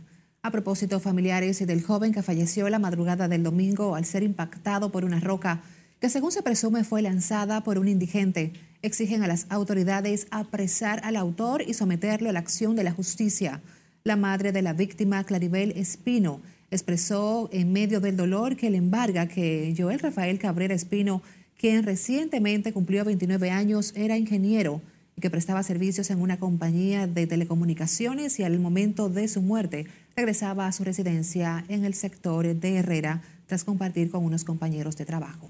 A 0.48 0.50
propósito, 0.50 0.98
familiares 0.98 1.58
del 1.66 1.82
joven 1.82 2.10
que 2.10 2.22
falleció 2.22 2.70
la 2.70 2.78
madrugada 2.78 3.28
del 3.28 3.42
domingo 3.42 3.96
al 3.96 4.06
ser 4.06 4.22
impactado 4.22 4.90
por 4.90 5.04
una 5.04 5.20
roca 5.20 5.60
que 6.00 6.08
según 6.08 6.32
se 6.32 6.42
presume 6.42 6.84
fue 6.84 7.02
lanzada 7.02 7.62
por 7.62 7.78
un 7.78 7.86
indigente, 7.86 8.54
exigen 8.80 9.22
a 9.22 9.26
las 9.26 9.44
autoridades 9.50 10.26
apresar 10.30 11.02
al 11.04 11.16
autor 11.16 11.60
y 11.66 11.74
someterlo 11.74 12.30
a 12.30 12.32
la 12.32 12.38
acción 12.38 12.76
de 12.76 12.84
la 12.84 12.92
justicia. 12.92 13.60
La 14.04 14.16
madre 14.16 14.50
de 14.50 14.62
la 14.62 14.72
víctima, 14.72 15.22
Claribel 15.22 15.72
Espino, 15.72 16.40
expresó 16.70 17.50
en 17.52 17.70
medio 17.70 18.00
del 18.00 18.16
dolor 18.16 18.56
que 18.56 18.70
le 18.70 18.78
embarga 18.78 19.28
que 19.28 19.74
Joel 19.76 20.00
Rafael 20.00 20.38
Cabrera 20.38 20.74
Espino, 20.74 21.20
quien 21.58 21.82
recientemente 21.82 22.72
cumplió 22.72 23.04
29 23.04 23.50
años, 23.50 23.92
era 23.94 24.16
ingeniero 24.16 24.80
y 25.14 25.20
que 25.20 25.28
prestaba 25.28 25.62
servicios 25.62 26.10
en 26.10 26.22
una 26.22 26.38
compañía 26.38 27.06
de 27.06 27.26
telecomunicaciones 27.26 28.40
y 28.40 28.44
al 28.44 28.58
momento 28.58 29.10
de 29.10 29.28
su 29.28 29.42
muerte 29.42 29.86
regresaba 30.18 30.66
a 30.66 30.72
su 30.72 30.82
residencia 30.82 31.64
en 31.68 31.84
el 31.84 31.94
sector 31.94 32.44
de 32.44 32.76
Herrera 32.78 33.22
tras 33.46 33.62
compartir 33.62 34.10
con 34.10 34.24
unos 34.24 34.42
compañeros 34.42 34.96
de 34.96 35.04
trabajo 35.04 35.48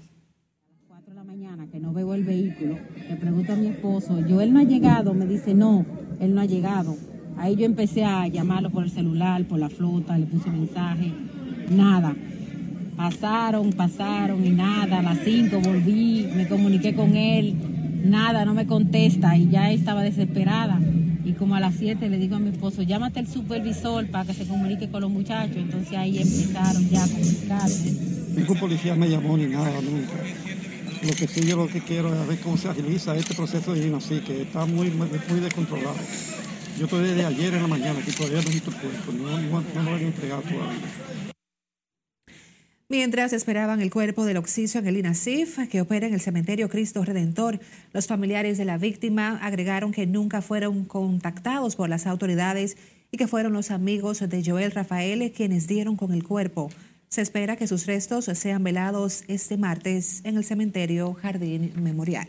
que 1.71 1.79
no 1.79 1.93
veo 1.93 2.15
el 2.15 2.23
vehículo, 2.23 2.79
le 3.07 3.15
pregunto 3.17 3.53
a 3.53 3.55
mi 3.55 3.67
esposo, 3.67 4.25
yo 4.25 4.41
él 4.41 4.51
no 4.51 4.59
ha 4.59 4.63
llegado, 4.63 5.13
me 5.13 5.27
dice, 5.27 5.53
no, 5.53 5.85
él 6.19 6.33
no 6.33 6.41
ha 6.41 6.45
llegado. 6.45 6.97
Ahí 7.37 7.55
yo 7.55 7.65
empecé 7.65 8.03
a 8.03 8.27
llamarlo 8.27 8.71
por 8.71 8.85
el 8.85 8.89
celular, 8.89 9.43
por 9.45 9.59
la 9.59 9.69
flota, 9.69 10.17
le 10.17 10.25
puse 10.25 10.49
mensaje, 10.49 11.11
nada. 11.69 12.15
Pasaron, 12.95 13.71
pasaron 13.73 14.43
y 14.43 14.49
nada, 14.49 14.99
a 14.99 15.03
las 15.03 15.19
5 15.19 15.59
volví, 15.59 16.27
me 16.35 16.47
comuniqué 16.47 16.95
con 16.95 17.15
él, 17.15 17.55
nada, 18.05 18.45
no 18.45 18.55
me 18.55 18.65
contesta 18.65 19.37
y 19.37 19.49
ya 19.49 19.71
estaba 19.71 20.01
desesperada. 20.01 20.79
Y 21.29 21.33
como 21.33 21.53
a 21.53 21.59
las 21.59 21.75
7 21.75 22.09
le 22.09 22.17
digo 22.17 22.37
a 22.37 22.39
mi 22.39 22.49
esposo, 22.49 22.81
llámate 22.81 23.19
al 23.19 23.27
supervisor 23.27 24.07
para 24.07 24.25
que 24.25 24.33
se 24.33 24.47
comunique 24.47 24.89
con 24.89 25.01
los 25.01 25.11
muchachos. 25.11 25.57
Entonces 25.57 25.95
ahí 25.95 26.17
empezaron 26.17 26.89
ya 26.89 27.03
a 27.03 27.07
comunicarse. 27.07 27.91
Ningún 28.35 28.57
policía 28.57 28.95
me 28.95 29.07
llamó 29.07 29.37
ni 29.37 29.45
nada 29.45 29.79
nunca. 29.79 30.13
Lo 31.03 31.13
que 31.13 31.27
sí 31.27 31.47
yo 31.47 31.55
lo 31.55 31.67
que 31.67 31.81
quiero 31.81 32.19
es 32.19 32.27
ver 32.27 32.39
cómo 32.39 32.57
se 32.57 32.67
agiliza 32.67 33.15
este 33.15 33.35
proceso 33.35 33.75
divino 33.75 33.97
así, 33.97 34.21
que 34.21 34.41
está 34.41 34.65
muy, 34.65 34.89
muy 34.89 35.39
descontrolado. 35.39 35.97
Yo 36.79 36.85
estoy 36.85 37.03
desde 37.03 37.23
ayer 37.23 37.53
en 37.53 37.61
la 37.61 37.67
mañana 37.67 37.99
que 38.03 38.11
todavía 38.11 38.41
no 38.41 38.49
he 38.49 38.53
visto 38.53 38.71
el 38.71 38.77
cuerpo, 38.77 39.11
no, 39.11 39.61
no, 39.75 39.83
lo 39.83 39.95
han 39.95 40.01
entregado 40.01 40.41
todavía. 40.41 41.38
Mientras 42.91 43.33
esperaban 43.33 43.81
el 43.81 43.91
cuerpo 43.91 44.25
del 44.25 44.37
Oxiso 44.37 44.79
en 44.79 44.87
el 44.87 44.97
INASIF, 44.97 45.59
que 45.69 45.79
opera 45.79 46.07
en 46.07 46.15
el 46.15 46.21
cementerio 46.21 46.69
Cristo 46.69 47.05
Redentor, 47.05 47.59
los 47.93 48.07
familiares 48.07 48.57
de 48.57 48.65
la 48.65 48.79
víctima 48.79 49.37
agregaron 49.43 49.91
que 49.91 50.07
nunca 50.07 50.41
fueron 50.41 50.85
contactados 50.85 51.75
por 51.75 51.87
las 51.87 52.07
autoridades 52.07 52.77
y 53.11 53.17
que 53.17 53.27
fueron 53.27 53.53
los 53.53 53.69
amigos 53.69 54.27
de 54.27 54.43
Joel 54.43 54.71
Rafael 54.71 55.31
quienes 55.31 55.67
dieron 55.67 55.97
con 55.97 56.13
el 56.13 56.23
cuerpo. 56.23 56.71
Se 57.09 57.21
espera 57.21 57.57
que 57.57 57.67
sus 57.67 57.85
restos 57.85 58.25
sean 58.25 58.63
velados 58.63 59.23
este 59.27 59.55
martes 59.55 60.21
en 60.23 60.37
el 60.37 60.43
cementerio 60.43 61.13
Jardín 61.13 61.71
Memorial. 61.75 62.27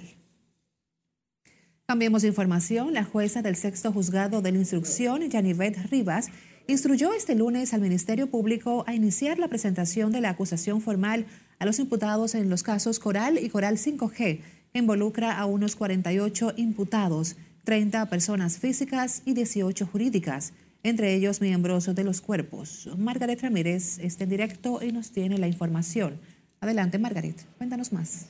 Cambiemos 1.86 2.20
de 2.20 2.28
información. 2.28 2.92
La 2.92 3.04
jueza 3.04 3.40
del 3.40 3.56
sexto 3.56 3.92
juzgado 3.92 4.42
de 4.42 4.52
la 4.52 4.58
instrucción, 4.58 5.28
Janivet 5.30 5.90
Rivas, 5.90 6.28
instruyó 6.70 7.12
este 7.12 7.34
lunes 7.34 7.74
al 7.74 7.80
Ministerio 7.80 8.28
Público 8.28 8.84
a 8.86 8.94
iniciar 8.94 9.38
la 9.38 9.48
presentación 9.48 10.12
de 10.12 10.20
la 10.20 10.30
acusación 10.30 10.80
formal 10.80 11.26
a 11.58 11.66
los 11.66 11.78
imputados 11.78 12.34
en 12.34 12.48
los 12.48 12.62
casos 12.62 12.98
Coral 12.98 13.38
y 13.38 13.48
Coral 13.48 13.76
5G. 13.76 14.40
Involucra 14.72 15.36
a 15.38 15.46
unos 15.46 15.74
48 15.74 16.54
imputados, 16.56 17.36
30 17.64 18.06
personas 18.06 18.58
físicas 18.58 19.22
y 19.24 19.34
18 19.34 19.86
jurídicas 19.86 20.52
entre 20.82 21.14
ellos 21.14 21.40
miembros 21.40 21.94
de 21.94 22.04
los 22.04 22.20
cuerpos. 22.20 22.88
Margaret 22.96 23.42
Ramírez 23.42 23.98
está 23.98 24.24
en 24.24 24.30
directo 24.30 24.80
y 24.82 24.92
nos 24.92 25.10
tiene 25.10 25.38
la 25.38 25.46
información. 25.46 26.20
Adelante, 26.60 26.98
Margaret, 26.98 27.36
cuéntanos 27.58 27.92
más. 27.92 28.26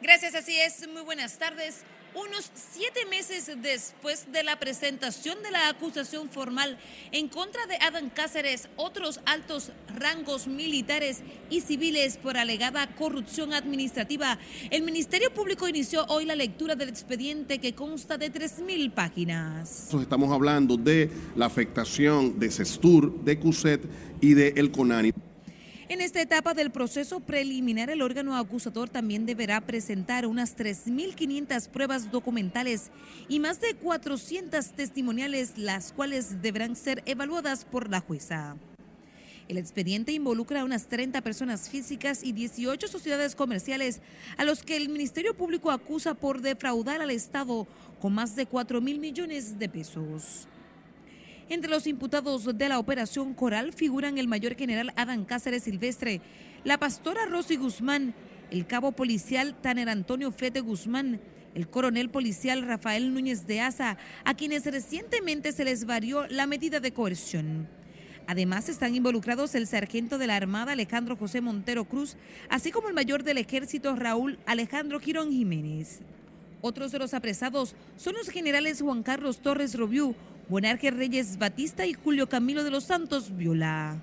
Gracias, 0.00 0.34
así 0.34 0.54
es. 0.58 0.88
Muy 0.88 1.02
buenas 1.02 1.38
tardes. 1.38 1.82
Unos 2.14 2.50
siete 2.54 3.06
meses 3.06 3.50
después 3.62 4.30
de 4.30 4.42
la 4.42 4.58
presentación 4.58 5.42
de 5.42 5.50
la 5.50 5.70
acusación 5.70 6.28
formal 6.28 6.78
en 7.10 7.28
contra 7.28 7.64
de 7.66 7.76
Adam 7.76 8.10
Cáceres, 8.10 8.68
otros 8.76 9.20
altos 9.24 9.72
rangos 9.98 10.46
militares 10.46 11.22
y 11.48 11.62
civiles 11.62 12.18
por 12.18 12.36
alegada 12.36 12.86
corrupción 12.96 13.54
administrativa, 13.54 14.38
el 14.70 14.82
Ministerio 14.82 15.32
Público 15.32 15.66
inició 15.66 16.04
hoy 16.08 16.26
la 16.26 16.36
lectura 16.36 16.74
del 16.74 16.90
expediente 16.90 17.58
que 17.60 17.74
consta 17.74 18.18
de 18.18 18.30
3.000 18.30 18.92
páginas. 18.92 19.88
Estamos 19.94 20.30
hablando 20.30 20.76
de 20.76 21.10
la 21.34 21.46
afectación 21.46 22.38
de 22.38 22.50
CESTUR, 22.50 23.24
de 23.24 23.38
CUSET 23.38 23.80
y 24.20 24.34
de 24.34 24.48
El 24.56 24.70
CONANI. 24.70 25.12
En 25.92 26.00
esta 26.00 26.22
etapa 26.22 26.54
del 26.54 26.70
proceso 26.70 27.20
preliminar, 27.20 27.90
el 27.90 28.00
órgano 28.00 28.34
acusador 28.34 28.88
también 28.88 29.26
deberá 29.26 29.60
presentar 29.60 30.24
unas 30.24 30.56
3.500 30.56 31.68
pruebas 31.68 32.10
documentales 32.10 32.90
y 33.28 33.40
más 33.40 33.60
de 33.60 33.74
400 33.74 34.70
testimoniales, 34.70 35.58
las 35.58 35.92
cuales 35.92 36.40
deberán 36.40 36.76
ser 36.76 37.02
evaluadas 37.04 37.66
por 37.66 37.90
la 37.90 38.00
jueza. 38.00 38.56
El 39.48 39.58
expediente 39.58 40.12
involucra 40.12 40.62
a 40.62 40.64
unas 40.64 40.86
30 40.86 41.20
personas 41.20 41.68
físicas 41.68 42.24
y 42.24 42.32
18 42.32 42.88
sociedades 42.88 43.36
comerciales 43.36 44.00
a 44.38 44.44
los 44.44 44.62
que 44.62 44.78
el 44.78 44.88
Ministerio 44.88 45.36
Público 45.36 45.70
acusa 45.70 46.14
por 46.14 46.40
defraudar 46.40 47.02
al 47.02 47.10
Estado 47.10 47.66
con 48.00 48.14
más 48.14 48.34
de 48.34 48.46
4 48.46 48.80
mil 48.80 48.98
millones 48.98 49.58
de 49.58 49.68
pesos. 49.68 50.48
Entre 51.52 51.70
los 51.70 51.86
imputados 51.86 52.48
de 52.56 52.68
la 52.70 52.78
operación 52.78 53.34
Coral 53.34 53.74
figuran 53.74 54.16
el 54.16 54.26
mayor 54.26 54.56
general 54.56 54.90
Adán 54.96 55.26
Cáceres 55.26 55.64
Silvestre, 55.64 56.22
la 56.64 56.78
pastora 56.78 57.26
Rosy 57.26 57.56
Guzmán, 57.56 58.14
el 58.50 58.66
cabo 58.66 58.92
policial 58.92 59.54
Taner 59.60 59.90
Antonio 59.90 60.32
Fete 60.32 60.60
Guzmán, 60.60 61.20
el 61.54 61.68
coronel 61.68 62.08
policial 62.08 62.62
Rafael 62.62 63.12
Núñez 63.12 63.46
de 63.46 63.60
Asa, 63.60 63.98
a 64.24 64.32
quienes 64.32 64.64
recientemente 64.64 65.52
se 65.52 65.66
les 65.66 65.84
varió 65.84 66.26
la 66.28 66.46
medida 66.46 66.80
de 66.80 66.94
coerción. 66.94 67.68
Además 68.26 68.70
están 68.70 68.94
involucrados 68.94 69.54
el 69.54 69.66
sargento 69.66 70.16
de 70.16 70.28
la 70.28 70.36
Armada 70.36 70.72
Alejandro 70.72 71.16
José 71.16 71.42
Montero 71.42 71.84
Cruz, 71.84 72.16
así 72.48 72.70
como 72.70 72.88
el 72.88 72.94
mayor 72.94 73.24
del 73.24 73.36
ejército 73.36 73.94
Raúl 73.94 74.38
Alejandro 74.46 75.00
Girón 75.00 75.30
Jiménez. 75.30 76.00
Otros 76.62 76.92
de 76.92 76.98
los 76.98 77.12
apresados 77.12 77.74
son 77.98 78.14
los 78.14 78.30
generales 78.30 78.80
Juan 78.80 79.02
Carlos 79.02 79.40
Torres 79.42 79.74
Robiú, 79.74 80.14
Buenarque 80.52 80.90
Reyes 80.90 81.38
Batista 81.38 81.86
y 81.86 81.94
Julio 81.94 82.28
Camilo 82.28 82.62
de 82.62 82.70
los 82.70 82.84
Santos 82.84 83.34
Viola. 83.38 84.02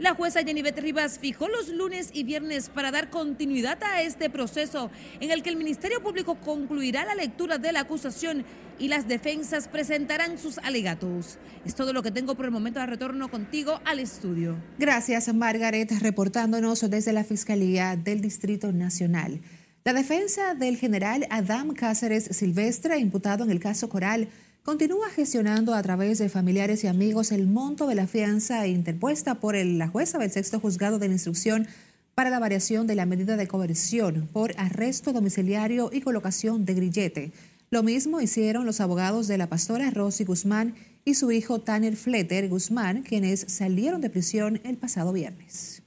La 0.00 0.14
jueza 0.14 0.42
Jennifer 0.42 0.74
Rivas 0.74 1.20
fijó 1.20 1.46
los 1.46 1.68
lunes 1.68 2.10
y 2.12 2.24
viernes 2.24 2.70
para 2.70 2.90
dar 2.90 3.08
continuidad 3.08 3.78
a 3.84 4.02
este 4.02 4.30
proceso 4.30 4.90
en 5.20 5.30
el 5.30 5.44
que 5.44 5.50
el 5.50 5.54
Ministerio 5.54 6.02
Público 6.02 6.34
concluirá 6.40 7.04
la 7.04 7.14
lectura 7.14 7.58
de 7.58 7.70
la 7.70 7.82
acusación 7.82 8.44
y 8.80 8.88
las 8.88 9.06
defensas 9.06 9.68
presentarán 9.68 10.38
sus 10.38 10.58
alegatos. 10.58 11.38
Es 11.64 11.76
todo 11.76 11.92
lo 11.92 12.02
que 12.02 12.10
tengo 12.10 12.34
por 12.34 12.46
el 12.46 12.50
momento 12.50 12.80
de 12.80 12.86
retorno 12.86 13.30
contigo 13.30 13.80
al 13.84 14.00
estudio. 14.00 14.56
Gracias, 14.76 15.32
Margaret, 15.32 15.92
reportándonos 16.00 16.90
desde 16.90 17.12
la 17.12 17.22
Fiscalía 17.22 17.94
del 17.94 18.22
Distrito 18.22 18.72
Nacional. 18.72 19.40
La 19.84 19.92
defensa 19.92 20.54
del 20.54 20.76
general 20.76 21.28
Adam 21.30 21.74
Cáceres 21.74 22.24
Silvestre, 22.32 22.98
imputado 22.98 23.44
en 23.44 23.50
el 23.50 23.60
caso 23.60 23.88
Coral, 23.88 24.28
continúa 24.62 25.08
gestionando 25.10 25.74
a 25.74 25.82
través 25.82 26.18
de 26.18 26.28
familiares 26.28 26.84
y 26.84 26.86
amigos 26.86 27.32
el 27.32 27.46
monto 27.46 27.86
de 27.86 27.94
la 27.94 28.06
fianza 28.06 28.66
interpuesta 28.66 29.36
por 29.36 29.54
la 29.56 29.88
jueza 29.88 30.18
del 30.18 30.30
sexto 30.30 30.60
juzgado 30.60 30.98
de 30.98 31.08
la 31.08 31.14
instrucción 31.14 31.66
para 32.14 32.30
la 32.30 32.38
variación 32.38 32.86
de 32.86 32.94
la 32.94 33.06
medida 33.06 33.36
de 33.36 33.48
coerción 33.48 34.28
por 34.32 34.52
arresto 34.58 35.12
domiciliario 35.12 35.90
y 35.92 36.02
colocación 36.02 36.64
de 36.64 36.74
grillete. 36.74 37.32
Lo 37.70 37.82
mismo 37.82 38.20
hicieron 38.20 38.66
los 38.66 38.80
abogados 38.80 39.28
de 39.28 39.38
la 39.38 39.48
pastora 39.48 39.90
Rosy 39.90 40.24
Guzmán 40.24 40.74
y 41.04 41.14
su 41.14 41.30
hijo 41.30 41.60
Tanner 41.60 41.96
Fletter 41.96 42.48
Guzmán, 42.48 43.02
quienes 43.02 43.46
salieron 43.48 44.00
de 44.00 44.10
prisión 44.10 44.60
el 44.64 44.76
pasado 44.76 45.12
viernes. 45.12 45.82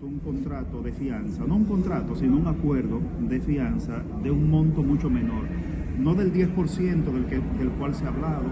Un 0.00 0.18
contrato 0.18 0.82
de 0.82 0.92
fianza, 0.92 1.44
no 1.46 1.56
un 1.56 1.64
contrato, 1.64 2.16
sino 2.16 2.36
un 2.36 2.48
acuerdo 2.48 3.00
de 3.20 3.40
fianza 3.40 4.02
de 4.22 4.30
un 4.30 4.50
monto 4.50 4.82
mucho 4.82 5.08
menor 5.08 5.44
no 5.98 6.14
del 6.14 6.32
10% 6.32 7.04
del, 7.04 7.26
que, 7.26 7.40
del 7.58 7.70
cual 7.70 7.94
se 7.94 8.04
ha 8.04 8.08
hablado, 8.08 8.44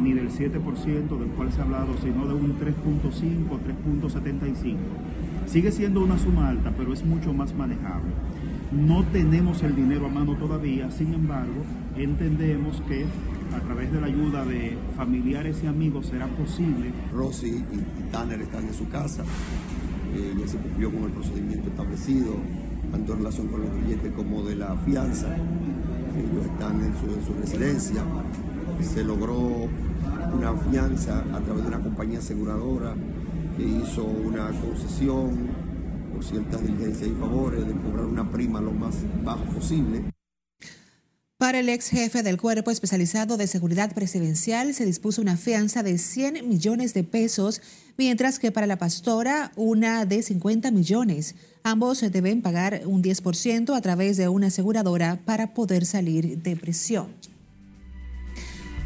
ni 0.00 0.12
del 0.12 0.30
7% 0.30 1.18
del 1.18 1.28
cual 1.30 1.52
se 1.52 1.60
ha 1.60 1.64
hablado, 1.64 1.96
sino 2.02 2.26
de 2.26 2.34
un 2.34 2.58
3.5, 2.58 3.48
3.75. 3.84 4.76
Sigue 5.46 5.72
siendo 5.72 6.02
una 6.02 6.18
suma 6.18 6.48
alta, 6.48 6.72
pero 6.76 6.92
es 6.92 7.04
mucho 7.04 7.32
más 7.32 7.54
manejable. 7.54 8.10
No 8.72 9.04
tenemos 9.04 9.62
el 9.62 9.76
dinero 9.76 10.06
a 10.06 10.08
mano 10.08 10.34
todavía, 10.36 10.90
sin 10.90 11.14
embargo, 11.14 11.64
entendemos 11.96 12.80
que 12.88 13.04
a 13.54 13.60
través 13.60 13.92
de 13.92 14.00
la 14.00 14.08
ayuda 14.08 14.44
de 14.44 14.76
familiares 14.96 15.60
y 15.62 15.66
amigos 15.66 16.06
será 16.06 16.26
posible. 16.28 16.92
Rosy 17.12 17.62
y, 17.72 18.10
Tanner 18.10 18.40
están 18.40 18.66
en 18.66 18.74
su 18.74 18.88
casa, 18.88 19.24
eh, 20.14 20.34
ya 20.38 20.48
se 20.48 20.56
cumplió 20.58 20.90
con 20.90 21.04
el 21.04 21.10
procedimiento 21.10 21.68
establecido, 21.68 22.34
tanto 22.90 23.12
en 23.12 23.18
relación 23.18 23.48
con 23.48 23.62
el 23.62 23.70
billete 23.70 24.10
como 24.12 24.42
de 24.42 24.56
la 24.56 24.76
fianza 24.78 25.36
ellos 26.18 26.46
están 26.46 26.80
en 26.80 26.94
su, 27.26 27.32
residencia. 27.34 28.04
Se 28.82 29.04
logró 29.04 29.68
una 30.32 30.56
fianza 30.70 31.20
a 31.32 31.40
través 31.40 31.62
de 31.62 31.68
una 31.68 31.80
compañía 31.80 32.18
aseguradora 32.18 32.94
que 33.56 33.64
hizo 33.64 34.04
una 34.04 34.50
concesión 34.60 35.50
por 36.12 36.24
ciertas 36.24 36.62
diligencias 36.62 37.10
y 37.10 37.14
favores 37.14 37.66
de 37.66 37.72
cobrar 37.74 38.06
una 38.06 38.30
prima 38.30 38.60
lo 38.60 38.72
más 38.72 38.96
bajo 39.24 39.44
posible. 39.44 40.04
Para 41.38 41.60
el 41.60 41.68
ex 41.68 41.88
jefe 41.88 42.22
del 42.22 42.40
Cuerpo 42.40 42.70
Especializado 42.70 43.36
de 43.36 43.46
Seguridad 43.46 43.92
Presidencial 43.92 44.72
se 44.72 44.86
dispuso 44.86 45.20
una 45.20 45.36
fianza 45.36 45.82
de 45.82 45.98
100 45.98 46.48
millones 46.48 46.94
de 46.94 47.04
pesos, 47.04 47.60
mientras 47.96 48.38
que 48.38 48.52
para 48.52 48.66
la 48.66 48.78
pastora 48.78 49.52
una 49.56 50.04
de 50.04 50.22
50 50.22 50.70
millones. 50.70 51.34
Ambos 51.62 52.00
deben 52.00 52.42
pagar 52.42 52.82
un 52.84 53.02
10% 53.02 53.74
a 53.74 53.80
través 53.80 54.16
de 54.16 54.28
una 54.28 54.48
aseguradora 54.48 55.18
para 55.24 55.54
poder 55.54 55.86
salir 55.86 56.38
de 56.38 56.56
prisión. 56.56 57.08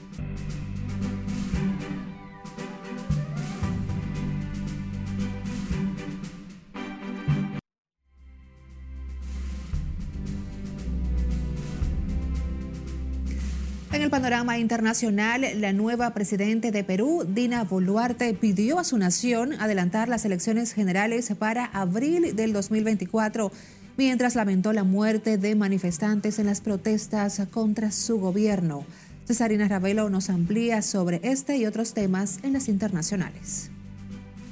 El 14.10 14.12
panorama 14.12 14.58
internacional, 14.58 15.45
la 15.58 15.72
nueva 15.72 16.15
presidente 16.15 16.72
de 16.72 16.84
Perú, 16.84 17.28
Dina 17.28 17.63
Boluarte, 17.63 18.34
pidió 18.34 18.80
a 18.80 18.84
su 18.84 18.98
nación 18.98 19.54
adelantar 19.60 20.10
las 20.10 20.26
elecciones 20.26 20.74
generales 20.74 21.32
para 21.38 21.65
abril 21.65 22.36
del 22.36 22.52
2024, 22.52 23.52
mientras 23.98 24.34
lamentó 24.34 24.74
la 24.74 24.84
muerte 24.84 25.38
de 25.38 25.54
manifestantes 25.54 26.39
en 26.39 26.48
las 26.48 26.60
protestas 26.60 27.39
contra 27.52 27.91
su 27.91 28.19
gobierno. 28.19 28.84
Cesarina 29.28 29.67
Ravelo 29.67 30.10
nos 30.10 30.32
amplía 30.32 30.82
sobre 30.82 31.19
este 31.22 31.58
y 31.58 31.67
otros 31.67 31.93
temas 31.93 32.39
en 32.41 32.54
las 32.54 32.67
internacionales. 32.67 33.69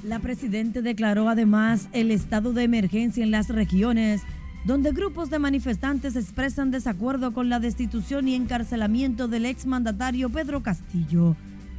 La 0.04 0.20
presidenta 0.20 0.82
declaró 0.82 1.28
además 1.28 1.88
el 1.92 2.12
estado 2.12 2.52
de 2.52 2.62
emergencia 2.62 3.24
en 3.24 3.32
las 3.32 3.48
regiones 3.48 4.22
donde 4.68 4.92
grupos 4.92 5.30
de 5.30 5.38
manifestantes 5.38 6.14
expresan 6.14 6.70
desacuerdo 6.70 7.32
con 7.32 7.48
la 7.48 7.58
destitución 7.58 8.28
y 8.28 8.34
encarcelamiento 8.34 9.26
del 9.26 9.46
exmandatario 9.46 10.28
Pedro 10.28 10.62
Castillo. 10.62 11.36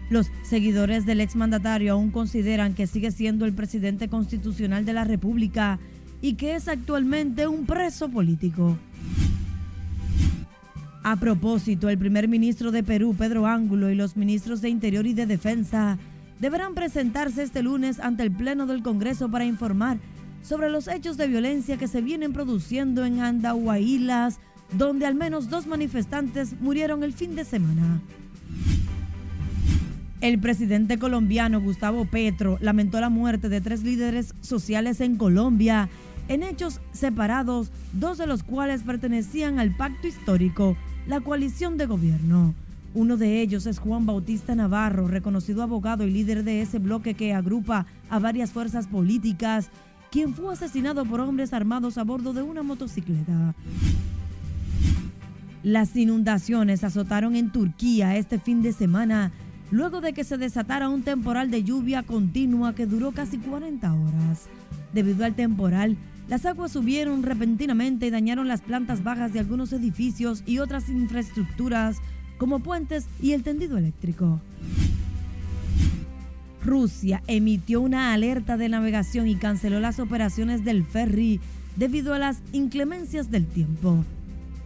Los 0.10 0.32
seguidores 0.42 1.06
del 1.06 1.22
exmandatario 1.22 1.94
aún 1.94 2.10
consideran 2.10 2.74
que 2.74 2.88
sigue 2.88 3.12
siendo 3.12 3.46
el 3.46 3.54
presidente 3.54 4.08
constitucional 4.08 4.86
de 4.86 4.94
la 4.94 5.04
República 5.04 5.78
y 6.20 6.34
que 6.34 6.56
es 6.56 6.68
actualmente 6.68 7.48
un 7.48 7.68
preso 7.68 8.10
político. 8.10 8.76
A 11.04 11.16
propósito, 11.18 11.90
el 11.90 12.00
primer 12.00 12.28
ministro 12.28 12.72
de 12.72 12.82
Perú, 12.82 13.14
Pedro 13.16 13.46
Ángulo, 13.46 13.92
y 13.92 13.96
los 13.96 14.18
ministros 14.18 14.62
de 14.62 14.70
Interior 14.70 15.06
y 15.06 15.14
de 15.14 15.28
Defensa 15.28 16.00
deberán 16.40 16.74
presentarse 16.74 17.44
este 17.44 17.62
lunes 17.62 18.00
ante 18.00 18.24
el 18.24 18.32
Pleno 18.32 18.66
del 18.66 18.82
Congreso 18.82 19.30
para 19.30 19.46
informar 19.46 20.00
sobre 20.42 20.70
los 20.70 20.88
hechos 20.88 21.18
de 21.18 21.28
violencia 21.28 21.78
que 21.78 21.88
se 21.88 22.02
vienen 22.02 22.34
produciendo 22.34 23.06
en 23.06 23.20
Andahuaylas, 23.20 24.40
donde 24.74 25.06
al 25.06 25.16
menos 25.16 25.50
dos 25.50 25.68
manifestantes 25.68 26.60
murieron 26.60 27.04
el 27.04 27.14
fin 27.14 27.36
de 27.36 27.46
semana. 27.46 28.02
El 30.22 30.38
presidente 30.40 31.00
colombiano 31.00 31.62
Gustavo 31.62 32.06
Petro 32.06 32.58
lamentó 32.60 33.00
la 33.00 33.10
muerte 33.10 33.48
de 33.48 33.62
tres 33.62 33.84
líderes 33.84 34.34
sociales 34.42 35.00
en 35.00 35.16
Colombia 35.16 35.90
en 36.28 36.44
hechos 36.44 36.82
separados, 36.92 37.72
dos 37.94 38.18
de 38.18 38.28
los 38.28 38.44
cuales 38.44 38.84
pertenecían 38.84 39.60
al 39.60 39.76
pacto 39.76 40.08
histórico, 40.08 40.78
la 41.08 41.22
coalición 41.22 41.78
de 41.78 41.88
gobierno. 41.88 42.54
Uno 42.94 43.18
de 43.18 43.42
ellos 43.42 43.66
es 43.66 43.80
Juan 43.80 44.06
Bautista 44.06 44.56
Navarro, 44.56 45.08
reconocido 45.08 45.64
abogado 45.64 46.06
y 46.06 46.12
líder 46.12 46.44
de 46.44 46.62
ese 46.62 46.80
bloque 46.80 47.14
que 47.14 47.34
agrupa 47.34 47.86
a 48.10 48.20
varias 48.20 48.52
fuerzas 48.52 48.88
políticas 48.88 49.70
quien 50.12 50.34
fue 50.34 50.54
asesinado 50.54 51.06
por 51.06 51.20
hombres 51.20 51.54
armados 51.54 51.98
a 51.98 52.04
bordo 52.04 52.34
de 52.34 52.42
una 52.42 52.64
motocicleta. 52.64 53.54
Las 55.64 55.96
inundaciones 55.96 56.84
azotaron 56.84 57.36
en 57.36 57.52
Turquía 57.52 58.16
este 58.16 58.40
fin 58.40 58.62
de 58.62 58.72
semana, 58.72 59.32
luego 59.72 60.02
de 60.02 60.14
que 60.14 60.24
se 60.24 60.38
desatara 60.38 60.90
un 60.90 61.04
temporal 61.04 61.52
de 61.52 61.64
lluvia 61.64 62.04
continua 62.04 62.74
que 62.74 62.86
duró 62.86 63.12
casi 63.12 63.38
40 63.38 63.94
horas. 63.94 64.48
Debido 64.94 65.26
al 65.26 65.36
temporal, 65.36 65.98
las 66.30 66.46
aguas 66.46 66.72
subieron 66.72 67.24
repentinamente 67.24 68.08
y 68.08 68.10
dañaron 68.10 68.48
las 68.48 68.62
plantas 68.62 69.04
bajas 69.04 69.34
de 69.34 69.40
algunos 69.40 69.74
edificios 69.74 70.44
y 70.46 70.60
otras 70.60 70.88
infraestructuras 70.88 71.98
como 72.38 72.60
puentes 72.60 73.08
y 73.22 73.34
el 73.34 73.44
tendido 73.44 73.78
eléctrico. 73.78 74.40
Rusia 76.64 77.24
emitió 77.28 77.82
una 77.82 78.14
alerta 78.14 78.58
de 78.58 78.70
navegación 78.70 79.28
y 79.28 79.36
canceló 79.36 79.80
las 79.80 80.00
operaciones 80.00 80.64
del 80.66 80.84
ferry 80.84 81.40
debido 81.76 82.14
a 82.14 82.20
las 82.20 82.42
inclemencias 82.52 83.32
del 83.32 83.48
tiempo. 83.48 84.04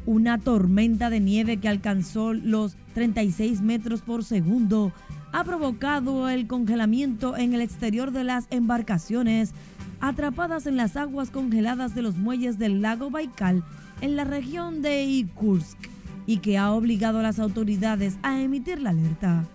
Una 0.06 0.38
tormenta 0.38 1.10
de 1.10 1.20
nieve 1.20 1.58
que 1.58 1.70
alcanzó 1.70 2.34
los 2.34 2.76
36 2.94 3.62
metros 3.62 4.02
por 4.02 4.24
segundo 4.24 4.92
ha 5.32 5.44
provocado 5.44 6.30
el 6.30 6.48
congelamiento 6.48 7.38
en 7.38 7.54
el 7.54 7.62
exterior 7.62 8.12
de 8.12 8.24
las 8.24 8.48
embarcaciones 8.50 9.54
atrapadas 10.00 10.68
en 10.68 10.76
las 10.76 10.98
aguas 10.98 11.30
congeladas 11.30 11.96
de 11.96 12.02
los 12.02 12.18
muelles 12.18 12.60
del 12.60 12.82
lago 12.82 13.10
Baikal 13.10 13.64
en 14.02 14.16
la 14.16 14.26
región 14.26 14.82
de 14.82 15.06
Irkutsk 15.06 15.78
y 16.26 16.38
que 16.38 16.58
ha 16.58 16.72
obligado 16.72 17.20
a 17.20 17.24
las 17.24 17.40
autoridades 17.40 18.18
a 18.22 18.42
emitir 18.42 18.82
la 18.82 18.90
alerta. 18.90 19.46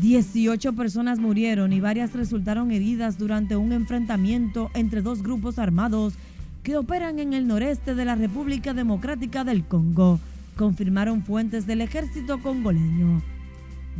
18 0.00 0.72
personas 0.72 1.18
murieron 1.18 1.74
y 1.74 1.80
varias 1.80 2.14
resultaron 2.14 2.70
heridas 2.70 3.18
durante 3.18 3.56
un 3.56 3.72
enfrentamiento 3.72 4.70
entre 4.72 5.02
dos 5.02 5.22
grupos 5.22 5.58
armados 5.58 6.14
que 6.62 6.78
operan 6.78 7.18
en 7.18 7.34
el 7.34 7.46
noreste 7.46 7.94
de 7.94 8.06
la 8.06 8.14
República 8.14 8.72
Democrática 8.72 9.44
del 9.44 9.64
Congo. 9.64 10.18
confirmaron 10.56 11.22
fuentes 11.22 11.66
del 11.66 11.82
ejército 11.82 12.38
congoleño. 12.42 13.22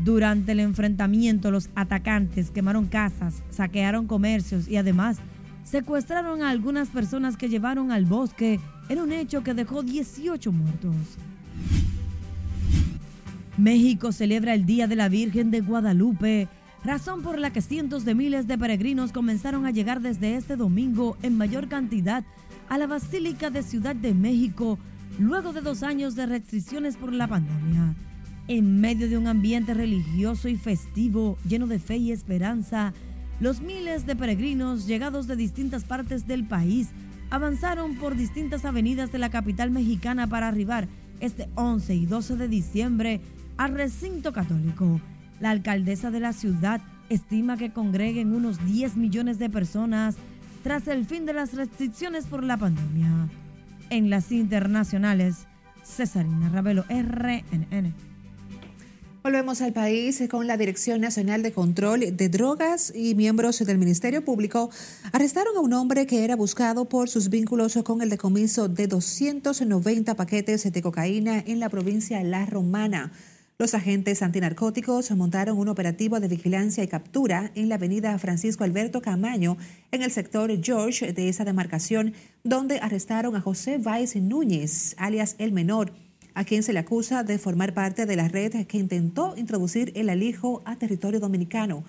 Durante 0.03 0.53
el 0.53 0.61
enfrentamiento, 0.61 1.51
los 1.51 1.69
atacantes 1.75 2.51
quemaron 2.51 2.87
casas, 2.87 3.43
saquearon 3.51 4.07
comercios 4.07 4.69
y 4.69 4.77
además 4.77 5.19
secuestraron 5.65 6.43
a 6.43 6.51
algunas 6.51 6.89
personas 6.89 7.37
que 7.37 7.49
llevaron 7.49 7.93
al 7.93 8.07
bosque 8.07 8.59
en 8.89 8.99
un 9.01 9.13
hecho 9.13 9.43
que 9.43 9.55
dejó 9.55 9.83
18 9.83 10.53
muertos. 10.53 10.95
México 13.61 14.11
celebra 14.11 14.55
el 14.55 14.65
Día 14.65 14.87
de 14.87 14.97
la 14.97 15.11
Virgen 15.11 15.51
de 15.51 15.61
Guadalupe, 15.61 16.49
razón 16.83 17.21
por 17.21 17.39
la 17.39 17.53
que 17.53 17.61
cientos 17.61 18.07
de 18.07 18.15
miles 18.15 18.47
de 18.47 18.57
peregrinos 18.57 19.13
comenzaron 19.13 19.67
a 19.67 19.71
llegar 19.71 20.01
desde 20.01 20.35
este 20.37 20.57
domingo 20.57 21.19
en 21.23 21.37
mayor 21.37 21.69
cantidad 21.69 22.25
a 22.71 22.79
la 22.79 22.87
Basílica 22.87 23.51
de 23.51 23.63
Ciudad 23.63 23.95
de 23.95 24.15
México 24.15 24.79
luego 25.19 25.53
de 25.53 25.61
dos 25.61 25.83
años 25.83 26.15
de 26.15 26.25
restricciones 26.25 26.97
por 26.97 27.13
la 27.13 27.29
pandemia. 27.29 27.95
En 28.49 28.81
medio 28.81 29.11
de 29.11 29.19
un 29.19 29.27
ambiente 29.27 29.75
religioso 29.75 30.49
y 30.49 30.57
festivo 30.57 31.37
lleno 31.47 31.67
de 31.67 31.79
fe 31.79 31.99
y 31.99 32.13
esperanza, 32.13 32.95
los 33.41 33.61
miles 33.61 34.07
de 34.07 34.17
peregrinos 34.17 34.87
llegados 34.87 35.27
de 35.27 35.37
distintas 35.37 35.85
partes 35.85 36.27
del 36.27 36.47
país 36.47 36.89
avanzaron 37.29 37.97
por 37.97 38.17
distintas 38.17 38.65
avenidas 38.65 39.13
de 39.13 39.19
la 39.19 39.29
capital 39.29 39.71
mexicana 39.71 40.27
para 40.27 40.49
arribar 40.49 40.89
este 41.21 41.51
11 41.57 41.95
y 41.95 42.07
12 42.07 42.37
de 42.37 42.49
diciembre 42.49 43.21
al 43.61 43.75
recinto 43.75 44.33
católico. 44.33 45.03
La 45.39 45.51
alcaldesa 45.51 46.11
de 46.11 46.19
la 46.19 46.33
ciudad 46.33 46.81
estima 47.11 47.59
que 47.59 47.71
congreguen 47.71 48.33
unos 48.33 48.65
10 48.65 48.97
millones 48.97 49.39
de 49.39 49.51
personas 49.51 50.17
tras 50.63 50.89
el 50.89 51.05
fin 51.05 51.27
de 51.27 51.35
las 51.35 51.53
restricciones 51.53 52.25
por 52.25 52.43
la 52.43 52.57
pandemia. 52.57 53.29
En 53.91 54.09
las 54.09 54.33
internacionales, 54.33 55.47
Cesarina 55.85 56.49
Ravelo, 56.49 56.87
RNN. 56.89 57.93
Volvemos 59.23 59.61
al 59.61 59.75
país 59.75 60.23
con 60.31 60.47
la 60.47 60.57
Dirección 60.57 61.03
Nacional 61.03 61.43
de 61.43 61.53
Control 61.53 62.17
de 62.17 62.29
Drogas 62.31 62.91
y 62.97 63.15
miembros 63.15 63.59
del 63.59 63.77
Ministerio 63.77 64.25
Público 64.25 64.71
arrestaron 65.13 65.55
a 65.59 65.61
un 65.61 65.75
hombre 65.75 66.07
que 66.07 66.25
era 66.25 66.35
buscado 66.35 66.89
por 66.89 67.11
sus 67.11 67.29
vínculos 67.29 67.79
con 67.85 68.01
el 68.01 68.09
decomiso 68.09 68.69
de 68.69 68.87
290 68.87 70.17
paquetes 70.17 70.73
de 70.73 70.81
cocaína 70.81 71.45
en 71.47 71.61
la 71.61 71.69
provincia 71.69 72.23
La 72.23 72.47
Romana. 72.47 73.13
Los 73.61 73.75
agentes 73.75 74.23
antinarcóticos 74.23 75.11
montaron 75.11 75.59
un 75.59 75.69
operativo 75.69 76.19
de 76.19 76.29
vigilancia 76.29 76.83
y 76.83 76.89
captura 76.89 77.53
en 77.55 77.69
la 77.69 77.75
avenida 77.75 78.19
Francisco 78.19 78.65
Alberto 78.65 79.03
Camaño, 79.03 79.59
en 79.93 80.01
el 80.01 80.11
sector 80.11 80.51
George 80.63 81.13
de 81.13 81.29
esa 81.29 81.45
demarcación, 81.45 82.15
donde 82.43 82.79
arrestaron 82.79 83.37
a 83.37 83.43
José 83.43 83.77
Valls 83.77 84.17
Núñez, 84.17 84.95
alias 84.97 85.37
El 85.37 85.53
Menor, 85.53 85.93
a 86.33 86.45
quien 86.45 86.63
se 86.63 86.73
le 86.73 86.79
acusa 86.79 87.23
de 87.23 87.37
formar 87.37 87.75
parte 87.75 88.07
de 88.07 88.17
la 88.17 88.29
red 88.29 88.67
que 88.67 88.79
intentó 88.79 89.35
introducir 89.37 89.93
el 89.95 90.09
alijo 90.09 90.63
a 90.65 90.77
territorio 90.77 91.21
dominicano. 91.21 91.85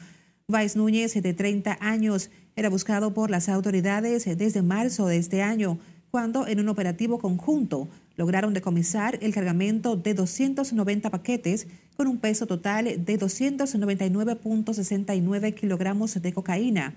Valls 0.49 0.75
Núñez, 0.75 1.13
de 1.13 1.33
30 1.33 1.77
años, 1.79 2.31
era 2.57 2.69
buscado 2.69 3.13
por 3.13 3.29
las 3.29 3.47
autoridades 3.47 4.25
desde 4.37 4.61
marzo 4.61 5.07
de 5.07 5.15
este 5.15 5.41
año, 5.41 5.79
cuando 6.11 6.45
en 6.45 6.59
un 6.59 6.69
operativo 6.69 7.17
conjunto 7.17 7.87
lograron 8.17 8.53
decomisar 8.53 9.17
el 9.21 9.33
cargamento 9.33 9.95
de 9.95 10.13
290 10.13 11.09
paquetes 11.09 11.65
con 11.95 12.07
un 12.07 12.17
peso 12.17 12.45
total 12.45 12.85
de 12.85 13.19
299.69 13.19 15.55
kilogramos 15.55 16.21
de 16.21 16.33
cocaína. 16.33 16.93